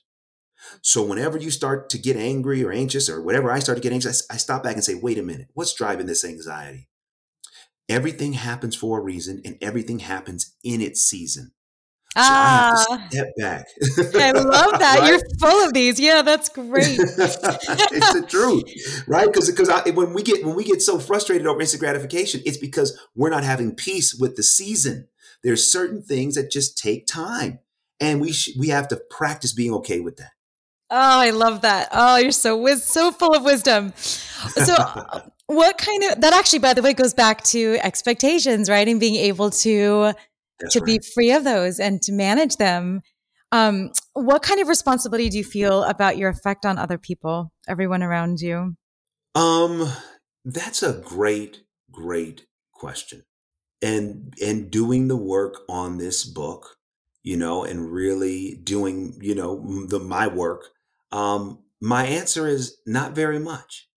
So 0.83 1.03
whenever 1.03 1.39
you 1.39 1.51
start 1.51 1.89
to 1.91 1.99
get 1.99 2.17
angry 2.17 2.65
or 2.65 2.73
anxious 2.73 3.09
or 3.09 3.23
whatever, 3.23 3.51
I 3.51 3.61
start 3.61 3.77
to 3.77 3.83
get 3.83 3.93
anxious, 3.93 4.27
I 4.31 4.37
stop 4.37 4.63
back 4.63 4.75
and 4.75 4.85
say, 4.85 4.95
wait 4.95 5.19
a 5.19 5.23
minute, 5.23 5.49
what's 5.55 5.75
driving 5.75 6.07
this 6.07 6.25
anxiety? 6.25 6.89
Everything 7.89 8.33
happens 8.33 8.75
for 8.75 8.99
a 8.99 9.03
reason 9.03 9.43
and 9.45 9.57
everything 9.61 10.01
happens 10.01 10.55
in 10.65 10.81
its 10.81 11.03
season. 11.03 11.53
So 12.17 12.23
ah, 12.23 12.87
I 12.91 12.97
have 12.97 13.11
to 13.11 13.17
step 13.17 13.37
back. 13.37 13.67
I 14.15 14.31
love 14.31 14.71
that. 14.79 14.99
right? 15.01 15.09
You're 15.09 15.21
full 15.41 15.67
of 15.67 15.75
these. 15.75 15.99
Yeah, 15.99 16.23
that's 16.23 16.49
great. 16.49 16.97
it's 16.99 17.17
the 17.19 18.25
truth, 18.29 19.05
right? 19.09 19.27
Because 19.27 19.51
because 19.51 19.69
when 19.95 20.13
we 20.13 20.23
get 20.23 20.45
when 20.45 20.55
we 20.55 20.63
get 20.63 20.81
so 20.81 21.01
frustrated 21.01 21.45
over 21.49 21.61
instant 21.61 21.81
gratification, 21.81 22.41
it's 22.47 22.57
because 22.57 22.97
we're 23.17 23.31
not 23.31 23.43
having 23.43 23.75
peace 23.75 24.15
with 24.15 24.37
the 24.37 24.45
season. 24.45 25.09
There's 25.43 25.69
certain 25.71 26.03
things 26.03 26.37
that 26.37 26.53
just 26.53 26.79
take 26.79 27.09
time, 27.09 27.59
and 27.99 28.21
we 28.21 28.31
sh- 28.31 28.57
we 28.57 28.69
have 28.69 28.87
to 28.89 28.97
practice 29.11 29.53
being 29.53 29.75
okay 29.75 29.99
with 29.99 30.17
that. 30.19 30.31
Oh, 30.91 31.21
I 31.21 31.31
love 31.31 31.63
that. 31.63 31.89
Oh, 31.91 32.17
you're 32.19 32.31
so 32.31 32.57
wis- 32.57 32.85
so 32.85 33.11
full 33.11 33.35
of 33.35 33.43
wisdom. 33.43 33.93
So, 33.97 34.77
what 35.47 35.79
kind 35.79 36.05
of 36.05 36.21
that 36.21 36.33
actually, 36.33 36.61
by 36.61 36.75
the 36.75 36.83
way, 36.83 36.93
goes 36.93 37.13
back 37.13 37.43
to 37.47 37.77
expectations, 37.83 38.71
right? 38.71 38.87
And 38.87 39.01
being 39.01 39.17
able 39.17 39.51
to 39.51 40.13
that's 40.61 40.73
to 40.75 40.81
right. 40.81 40.87
be 40.87 40.99
free 41.15 41.33
of 41.33 41.45
those 41.45 41.79
and 41.79 42.01
to 42.03 42.13
manage 42.13 42.57
them. 42.57 43.03
Um, 43.53 43.93
what 44.15 44.43
kind 44.43 44.61
of 44.61 44.69
responsibility 44.69 45.29
do 45.29 45.39
you 45.39 45.45
feel 45.45 45.85
about 45.85 46.17
your 46.17 46.29
effect 46.29 46.67
on 46.67 46.79
other 46.79 46.99
people, 46.99 47.53
everyone 47.69 48.03
around 48.03 48.41
you? 48.41 48.77
Um, 49.35 49.89
that's 50.45 50.83
a 50.83 50.93
great, 50.93 51.63
great 51.91 52.47
question. 52.73 53.25
And 53.83 54.35
and 54.43 54.71
doing 54.71 55.09
the 55.09 55.17
work 55.17 55.63
on 55.69 55.99
this 55.99 56.25
book, 56.25 56.77
you 57.23 57.37
know, 57.37 57.65
and 57.65 57.93
really 57.93 58.59
doing, 58.65 59.19
you 59.21 59.35
know, 59.35 59.87
the 59.87 59.99
my 59.99 60.27
work, 60.27 60.71
um, 61.13 61.61
my 61.81 62.07
answer 62.07 62.49
is 62.49 62.79
not 62.87 63.15
very 63.15 63.39
much. 63.39 63.89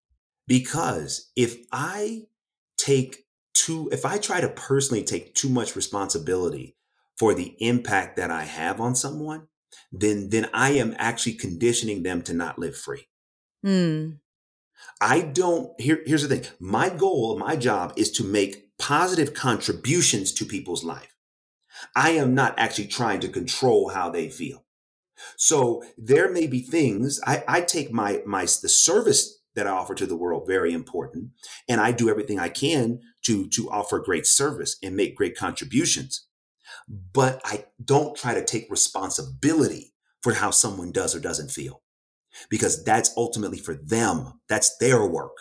Because 0.46 1.30
if 1.36 1.56
I 1.72 2.22
take 2.76 3.24
too 3.58 3.88
if 3.92 4.04
I 4.04 4.18
try 4.18 4.40
to 4.40 4.48
personally 4.48 5.02
take 5.02 5.34
too 5.34 5.48
much 5.48 5.76
responsibility 5.76 6.76
for 7.16 7.34
the 7.34 7.56
impact 7.58 8.16
that 8.16 8.30
I 8.30 8.44
have 8.44 8.80
on 8.80 8.94
someone, 8.94 9.48
then 9.90 10.30
then 10.30 10.48
I 10.54 10.70
am 10.70 10.94
actually 10.98 11.34
conditioning 11.34 12.02
them 12.02 12.22
to 12.22 12.34
not 12.34 12.58
live 12.58 12.76
free. 12.76 13.08
Mm. 13.64 14.18
I 15.00 15.20
don't 15.20 15.78
here, 15.80 16.00
here's 16.06 16.26
the 16.26 16.36
thing. 16.36 16.46
My 16.60 16.88
goal, 16.88 17.38
my 17.38 17.56
job 17.56 17.92
is 17.96 18.10
to 18.12 18.24
make 18.24 18.76
positive 18.78 19.34
contributions 19.34 20.32
to 20.34 20.44
people's 20.44 20.84
life. 20.84 21.14
I 21.96 22.10
am 22.10 22.34
not 22.34 22.54
actually 22.58 22.86
trying 22.86 23.20
to 23.20 23.28
control 23.28 23.88
how 23.88 24.10
they 24.10 24.28
feel. 24.28 24.64
So 25.36 25.82
there 25.96 26.30
may 26.30 26.46
be 26.46 26.60
things 26.60 27.20
I, 27.26 27.42
I 27.48 27.60
take 27.62 27.92
my 27.92 28.22
my 28.24 28.42
the 28.42 28.68
service 28.68 29.38
that 29.54 29.66
I 29.66 29.70
offer 29.70 29.94
to 29.96 30.06
the 30.06 30.16
world 30.16 30.46
very 30.46 30.72
important. 30.72 31.30
And 31.68 31.80
I 31.80 31.90
do 31.90 32.08
everything 32.08 32.38
I 32.38 32.48
can 32.48 33.00
to, 33.28 33.46
to 33.50 33.70
offer 33.70 33.98
great 33.98 34.26
service 34.26 34.78
and 34.82 34.96
make 34.96 35.14
great 35.14 35.36
contributions. 35.36 36.26
But 36.88 37.42
I 37.44 37.66
don't 37.84 38.16
try 38.16 38.32
to 38.34 38.44
take 38.44 38.70
responsibility 38.70 39.92
for 40.22 40.32
how 40.34 40.50
someone 40.50 40.92
does 40.92 41.14
or 41.14 41.20
doesn't 41.20 41.50
feel 41.50 41.82
because 42.50 42.82
that's 42.84 43.12
ultimately 43.16 43.58
for 43.58 43.74
them. 43.74 44.40
That's 44.48 44.76
their 44.78 45.06
work, 45.06 45.36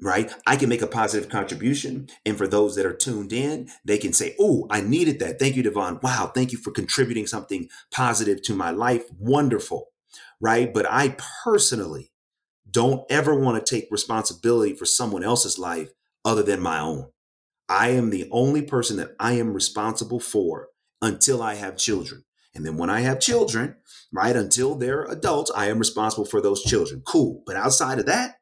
right? 0.00 0.32
I 0.48 0.56
can 0.56 0.68
make 0.68 0.82
a 0.82 0.88
positive 0.88 1.30
contribution. 1.30 2.08
And 2.26 2.36
for 2.36 2.48
those 2.48 2.74
that 2.74 2.86
are 2.86 2.94
tuned 2.94 3.32
in, 3.32 3.68
they 3.84 3.98
can 3.98 4.12
say, 4.12 4.34
Oh, 4.40 4.66
I 4.68 4.80
needed 4.80 5.20
that. 5.20 5.38
Thank 5.38 5.56
you, 5.56 5.62
Devon. 5.62 6.00
Wow. 6.02 6.32
Thank 6.34 6.50
you 6.52 6.58
for 6.58 6.72
contributing 6.72 7.28
something 7.28 7.68
positive 7.92 8.42
to 8.42 8.54
my 8.54 8.70
life. 8.70 9.04
Wonderful. 9.16 9.90
Right. 10.40 10.74
But 10.74 10.86
I 10.90 11.16
personally 11.44 12.12
don't 12.70 13.04
ever 13.10 13.34
want 13.38 13.64
to 13.64 13.74
take 13.74 13.88
responsibility 13.92 14.74
for 14.74 14.86
someone 14.86 15.22
else's 15.22 15.58
life 15.58 15.90
other 16.24 16.42
than 16.42 16.60
my 16.60 16.80
own. 16.80 17.11
I 17.72 17.88
am 17.88 18.10
the 18.10 18.28
only 18.30 18.60
person 18.60 18.98
that 18.98 19.16
I 19.18 19.32
am 19.32 19.54
responsible 19.54 20.20
for 20.20 20.68
until 21.00 21.42
I 21.42 21.54
have 21.54 21.78
children. 21.78 22.22
And 22.54 22.66
then 22.66 22.76
when 22.76 22.90
I 22.90 23.00
have 23.00 23.18
children, 23.18 23.76
right, 24.12 24.36
until 24.36 24.74
they're 24.74 25.04
adults, 25.04 25.50
I 25.56 25.70
am 25.70 25.78
responsible 25.78 26.26
for 26.26 26.42
those 26.42 26.62
children. 26.62 27.00
Cool. 27.06 27.42
But 27.46 27.56
outside 27.56 27.98
of 27.98 28.04
that, 28.04 28.34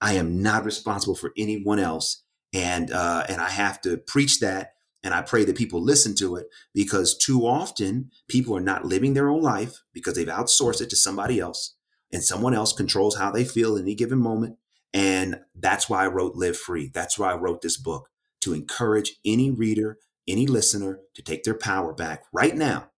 I 0.00 0.12
am 0.12 0.44
not 0.44 0.64
responsible 0.64 1.16
for 1.16 1.32
anyone 1.36 1.80
else. 1.80 2.22
And 2.54 2.92
uh, 2.92 3.24
and 3.28 3.40
I 3.40 3.50
have 3.50 3.80
to 3.80 3.96
preach 3.96 4.38
that. 4.40 4.74
And 5.02 5.12
I 5.12 5.22
pray 5.22 5.44
that 5.44 5.56
people 5.56 5.82
listen 5.82 6.14
to 6.16 6.36
it 6.36 6.46
because 6.72 7.18
too 7.18 7.46
often 7.46 8.12
people 8.28 8.56
are 8.56 8.60
not 8.60 8.84
living 8.84 9.14
their 9.14 9.28
own 9.28 9.42
life 9.42 9.82
because 9.92 10.14
they've 10.14 10.26
outsourced 10.28 10.80
it 10.80 10.90
to 10.90 10.96
somebody 10.96 11.40
else 11.40 11.74
and 12.12 12.22
someone 12.22 12.54
else 12.54 12.72
controls 12.72 13.16
how 13.16 13.32
they 13.32 13.44
feel 13.44 13.76
in 13.76 13.82
any 13.82 13.96
given 13.96 14.18
moment. 14.20 14.56
And 14.94 15.40
that's 15.56 15.90
why 15.90 16.04
I 16.04 16.08
wrote 16.08 16.36
Live 16.36 16.56
Free. 16.56 16.90
That's 16.94 17.18
why 17.18 17.32
I 17.32 17.36
wrote 17.36 17.60
this 17.62 17.76
book 17.76 18.08
to 18.48 18.54
encourage 18.54 19.16
any 19.24 19.50
reader, 19.50 19.98
any 20.26 20.46
listener 20.46 21.00
to 21.14 21.22
take 21.22 21.44
their 21.44 21.54
power 21.54 21.92
back 21.92 22.24
right 22.32 22.56
now. 22.56 22.90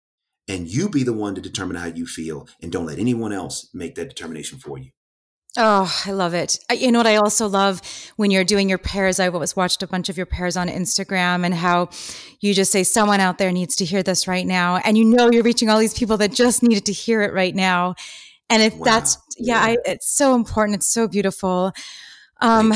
And 0.47 0.67
you 0.67 0.89
be 0.89 1.03
the 1.03 1.13
one 1.13 1.35
to 1.35 1.41
determine 1.41 1.77
how 1.77 1.88
you 1.88 2.05
feel 2.05 2.47
and 2.62 2.71
don't 2.71 2.85
let 2.85 2.99
anyone 2.99 3.33
else 3.33 3.69
make 3.73 3.95
that 3.95 4.09
determination 4.09 4.59
for 4.59 4.77
you. 4.77 4.91
Oh, 5.57 6.01
I 6.05 6.12
love 6.12 6.35
it. 6.35 6.59
You 6.71 6.91
know 6.91 6.99
what 6.99 7.07
I 7.07 7.15
also 7.15 7.47
love 7.47 7.81
when 8.17 8.29
you're 8.29 8.43
doing 8.43 8.69
your 8.69 8.77
prayers. 8.77 9.19
I've 9.19 9.33
always 9.33 9.55
watched 9.55 9.81
a 9.81 9.88
bunch 9.88 10.07
of 10.07 10.15
your 10.15 10.27
prayers 10.27 10.55
on 10.55 10.67
Instagram 10.67 11.43
and 11.43 11.55
how 11.55 11.89
you 12.39 12.53
just 12.53 12.71
say 12.71 12.83
someone 12.83 13.19
out 13.19 13.39
there 13.39 13.51
needs 13.51 13.75
to 13.77 13.85
hear 13.85 14.03
this 14.03 14.27
right 14.27 14.45
now. 14.45 14.77
And 14.77 14.95
you 14.95 15.05
know 15.05 15.31
you're 15.31 15.43
reaching 15.43 15.69
all 15.69 15.79
these 15.79 15.97
people 15.97 16.17
that 16.17 16.31
just 16.31 16.62
needed 16.62 16.85
to 16.85 16.93
hear 16.93 17.23
it 17.23 17.33
right 17.33 17.55
now. 17.55 17.95
And 18.49 18.62
if 18.62 18.75
wow. 18.75 18.85
that's, 18.85 19.17
yeah, 19.38 19.55
yeah. 19.55 19.73
I, 19.73 19.77
it's 19.85 20.15
so 20.15 20.35
important. 20.35 20.77
It's 20.77 20.88
so 20.88 21.07
beautiful. 21.07 21.73
Um, 22.41 22.71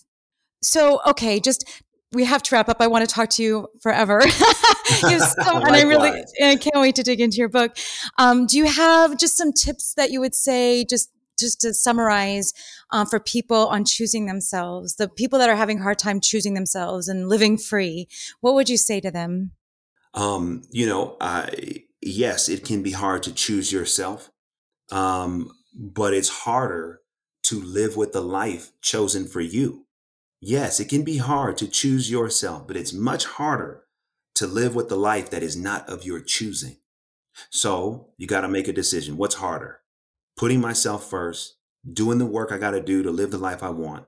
so, 0.62 1.00
okay, 1.06 1.38
just, 1.38 1.84
we 2.12 2.24
have 2.24 2.42
to 2.44 2.54
wrap 2.54 2.68
up. 2.68 2.78
I 2.80 2.86
want 2.86 3.08
to 3.08 3.12
talk 3.12 3.30
to 3.30 3.42
you 3.42 3.68
forever. 3.80 4.20
you 4.24 4.30
so, 5.20 5.56
and 5.56 5.74
I 5.74 5.82
really 5.82 6.10
I 6.42 6.56
can't 6.56 6.76
wait 6.76 6.94
to 6.96 7.02
dig 7.02 7.20
into 7.20 7.36
your 7.36 7.48
book. 7.48 7.76
Um, 8.18 8.46
do 8.46 8.56
you 8.56 8.66
have 8.66 9.18
just 9.18 9.36
some 9.36 9.52
tips 9.52 9.94
that 9.94 10.10
you 10.10 10.20
would 10.20 10.34
say, 10.34 10.84
just 10.84 11.10
just 11.38 11.60
to 11.60 11.74
summarize 11.74 12.54
uh, 12.92 13.04
for 13.04 13.20
people 13.20 13.66
on 13.68 13.84
choosing 13.84 14.26
themselves, 14.26 14.96
the 14.96 15.08
people 15.08 15.38
that 15.38 15.50
are 15.50 15.56
having 15.56 15.78
a 15.78 15.82
hard 15.82 15.98
time 15.98 16.20
choosing 16.20 16.54
themselves 16.54 17.08
and 17.08 17.28
living 17.28 17.58
free? 17.58 18.08
What 18.40 18.54
would 18.54 18.70
you 18.70 18.78
say 18.78 19.00
to 19.00 19.10
them? 19.10 19.52
Um, 20.14 20.62
you 20.70 20.86
know, 20.86 21.16
I, 21.20 21.84
yes, 22.00 22.48
it 22.48 22.64
can 22.64 22.82
be 22.82 22.92
hard 22.92 23.22
to 23.24 23.32
choose 23.32 23.70
yourself. 23.70 24.30
Um, 24.90 25.50
but 25.74 26.14
it's 26.14 26.30
harder 26.30 27.00
to 27.44 27.60
live 27.60 27.96
with 27.96 28.12
the 28.12 28.22
life 28.22 28.72
chosen 28.80 29.26
for 29.26 29.40
you. 29.40 29.85
Yes, 30.40 30.80
it 30.80 30.88
can 30.88 31.02
be 31.02 31.18
hard 31.18 31.56
to 31.58 31.68
choose 31.68 32.10
yourself, 32.10 32.66
but 32.66 32.76
it's 32.76 32.92
much 32.92 33.24
harder 33.24 33.84
to 34.34 34.46
live 34.46 34.74
with 34.74 34.88
the 34.88 34.96
life 34.96 35.30
that 35.30 35.42
is 35.42 35.56
not 35.56 35.88
of 35.88 36.04
your 36.04 36.20
choosing. 36.20 36.76
So 37.50 38.10
you 38.18 38.26
got 38.26 38.42
to 38.42 38.48
make 38.48 38.68
a 38.68 38.72
decision. 38.72 39.16
What's 39.16 39.36
harder? 39.36 39.80
Putting 40.36 40.60
myself 40.60 41.08
first, 41.08 41.56
doing 41.90 42.18
the 42.18 42.26
work 42.26 42.52
I 42.52 42.58
got 42.58 42.72
to 42.72 42.82
do 42.82 43.02
to 43.02 43.10
live 43.10 43.30
the 43.30 43.38
life 43.38 43.62
I 43.62 43.70
want, 43.70 44.06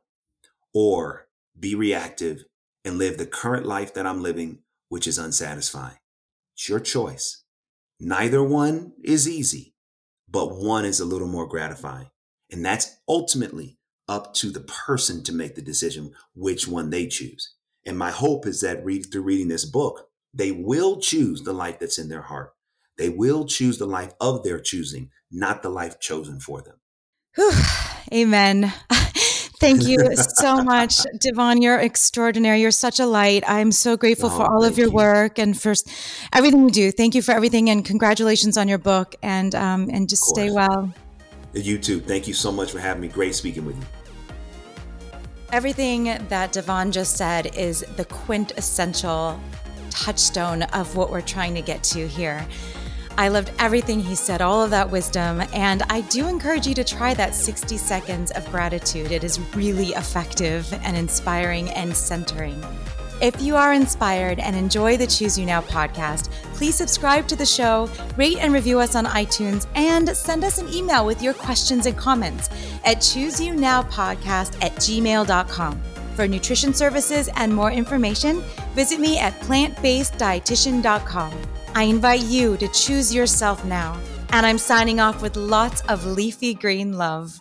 or 0.75 1.29
be 1.59 1.75
reactive 1.75 2.45
and 2.85 2.99
live 2.99 3.17
the 3.17 3.27
current 3.27 3.67
life 3.67 3.95
that 3.95 4.07
I'm 4.07 4.23
living, 4.23 4.59
which 4.89 5.07
is 5.07 5.19
unsatisfying. 5.19 5.97
It's 6.55 6.69
your 6.69 6.81
choice. 6.81 7.45
Neither 8.01 8.43
one 8.43 8.93
is 9.03 9.29
easy, 9.29 9.75
but 10.29 10.57
one 10.57 10.85
is 10.85 11.01
a 11.01 11.07
little 11.07 11.27
more 11.29 11.47
gratifying. 11.47 12.11
And 12.51 12.65
that's 12.65 12.97
ultimately 13.09 13.78
up 14.09 14.35
to 14.35 14.51
the 14.51 14.61
person 14.61 15.23
to 15.25 15.33
make 15.33 15.55
the 15.55 15.63
decision 15.63 16.13
which 16.35 16.67
one 16.67 16.91
they 16.91 17.07
choose. 17.07 17.55
And 17.85 17.99
my 17.99 18.11
hope 18.11 18.47
is 18.47 18.61
that 18.61 18.85
read 18.85 19.07
through 19.11 19.23
reading 19.23 19.49
this 19.49 19.65
book, 19.65 20.09
they 20.35 20.51
will 20.51 21.01
choose 21.01 21.43
the 21.43 21.53
life 21.53 21.79
that's 21.79 21.99
in 21.99 22.09
their 22.09 22.23
heart. 22.23 22.55
They 22.97 23.09
will 23.09 23.47
choose 23.47 23.79
the 23.79 23.87
life 23.87 24.13
of 24.21 24.43
their 24.43 24.59
choosing, 24.59 25.11
not 25.31 25.63
the 25.63 25.69
life 25.69 26.01
chosen 26.01 26.41
for 26.41 26.61
them. 26.61 26.77
Whew. 27.37 27.53
Amen. 28.13 28.73
Thank 29.61 29.89
you 29.89 29.99
so 30.17 30.63
much, 30.63 31.01
Devon. 31.19 31.63
You're 31.63 31.79
extraordinary. 31.79 32.61
You're 32.61 32.71
such 32.71 33.01
a 33.01 33.07
light. 33.07 33.43
I'm 33.47 33.73
so 33.73 33.97
grateful 33.97 34.31
oh, 34.31 34.37
for 34.37 34.43
all 34.45 34.65
of 34.65 34.79
your 34.79 34.87
you. 34.87 34.95
work 34.95 35.39
and 35.39 35.61
for 35.61 35.75
everything 36.33 36.65
you 36.65 36.71
do. 36.71 36.93
Thank 36.93 37.17
you 37.17 37.23
for 37.23 37.33
everything, 37.33 37.69
and 37.69 37.85
congratulations 37.85 38.57
on 38.57 38.69
your 38.69 38.79
book. 38.79 39.17
And 39.21 39.55
um, 39.57 39.91
and 39.93 40.09
just 40.09 40.23
stay 40.25 40.51
well. 40.51 40.93
You 41.55 41.79
too. 41.79 42.01
Thank 42.01 42.29
you 42.29 42.35
so 42.35 42.53
much 42.53 42.71
for 42.71 42.79
having 42.79 43.03
me. 43.03 43.09
Great 43.09 43.35
speaking 43.35 43.65
with 43.65 43.77
you. 43.77 43.98
Everything 45.51 46.05
that 46.29 46.53
Devon 46.53 46.93
just 46.93 47.17
said 47.17 47.57
is 47.57 47.81
the 47.97 48.05
quintessential 48.05 49.41
touchstone 49.89 50.65
of 50.65 50.95
what 50.95 51.11
we're 51.11 51.23
trying 51.23 51.55
to 51.55 51.63
get 51.63 51.83
to 51.85 52.07
here. 52.07 52.47
I 53.17 53.29
loved 53.29 53.51
everything 53.59 53.99
he 53.99 54.15
said, 54.15 54.43
all 54.43 54.63
of 54.63 54.71
that 54.71 54.91
wisdom. 54.91 55.43
And 55.55 55.83
I 55.89 56.03
do 56.03 56.29
encourage 56.29 56.67
you 56.67 56.75
to 56.75 56.85
try 56.85 57.15
that 57.15 57.35
60 57.35 57.79
seconds 57.79 58.31
of 58.33 58.49
gratitude. 58.51 59.11
It 59.11 59.25
is 59.25 59.41
really 59.57 59.89
effective 59.89 60.71
and 60.85 60.95
inspiring 60.97 61.71
and 61.71 61.97
centering. 61.97 62.63
If 63.21 63.41
you 63.43 63.57
are 63.57 63.73
inspired 63.73 64.39
and 64.39 64.55
enjoy 64.55 64.97
the 64.97 65.07
Choose 65.07 65.37
You 65.37 65.45
Now 65.45 65.61
podcast, 65.61 66.31
please 66.55 66.77
subscribe 66.77 67.27
to 67.27 67.35
the 67.35 67.45
show, 67.45 67.91
rate 68.17 68.39
and 68.39 68.53
review 68.53 68.79
us 68.79 68.95
on 68.95 69.07
iTunes, 69.07 69.67
and 69.75 70.09
send 70.11 70.45
us 70.45 70.59
an 70.59 70.73
email 70.73 71.05
with 71.05 71.21
your 71.21 71.35
questions 71.35 71.87
and 71.87 71.97
comments 71.97 72.49
at 72.85 72.99
chooseyounowpodcast 72.99 74.63
at 74.63 74.73
gmail.com. 74.77 75.83
For 76.15 76.29
nutrition 76.29 76.73
services 76.73 77.29
and 77.35 77.53
more 77.53 77.73
information, 77.73 78.41
visit 78.75 79.01
me 79.01 79.19
at 79.19 79.39
plantbaseddietitian.com. 79.41 81.33
I 81.75 81.83
invite 81.83 82.23
you 82.23 82.57
to 82.57 82.69
choose 82.69 83.13
yourself 83.13 83.65
now. 83.65 84.01
And 84.31 84.47
I'm 84.47 84.59
signing 84.59 85.01
off 85.01 85.23
with 85.23 85.37
lots 85.37 85.81
of 85.83 86.05
leafy 86.07 86.55
green 86.55 86.93
love. 86.93 87.41